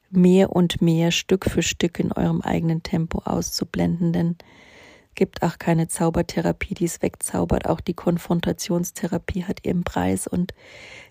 mehr 0.09 0.51
und 0.51 0.81
mehr 0.81 1.11
Stück 1.11 1.45
für 1.45 1.61
Stück 1.61 1.99
in 1.99 2.11
eurem 2.11 2.41
eigenen 2.41 2.83
Tempo 2.83 3.19
auszublenden, 3.25 4.13
denn 4.13 4.35
gibt 5.15 5.43
auch 5.43 5.57
keine 5.59 5.87
Zaubertherapie, 5.87 6.73
die 6.73 6.85
es 6.85 7.01
wegzaubert. 7.01 7.67
Auch 7.67 7.81
die 7.81 7.93
Konfrontationstherapie 7.93 9.45
hat 9.45 9.65
ihren 9.65 9.83
Preis 9.83 10.27
und 10.27 10.53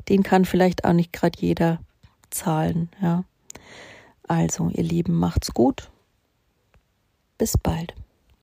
den 0.08 0.22
kann 0.22 0.44
vielleicht 0.44 0.84
auch 0.84 0.92
nicht 0.92 1.12
gerade 1.12 1.38
jeder 1.40 1.80
zahlen. 2.30 2.90
Ja. 3.00 3.24
Also, 4.28 4.68
ihr 4.70 4.84
Lieben, 4.84 5.14
macht's 5.14 5.52
gut. 5.52 5.90
Bis 7.38 7.56
bald. 7.58 7.94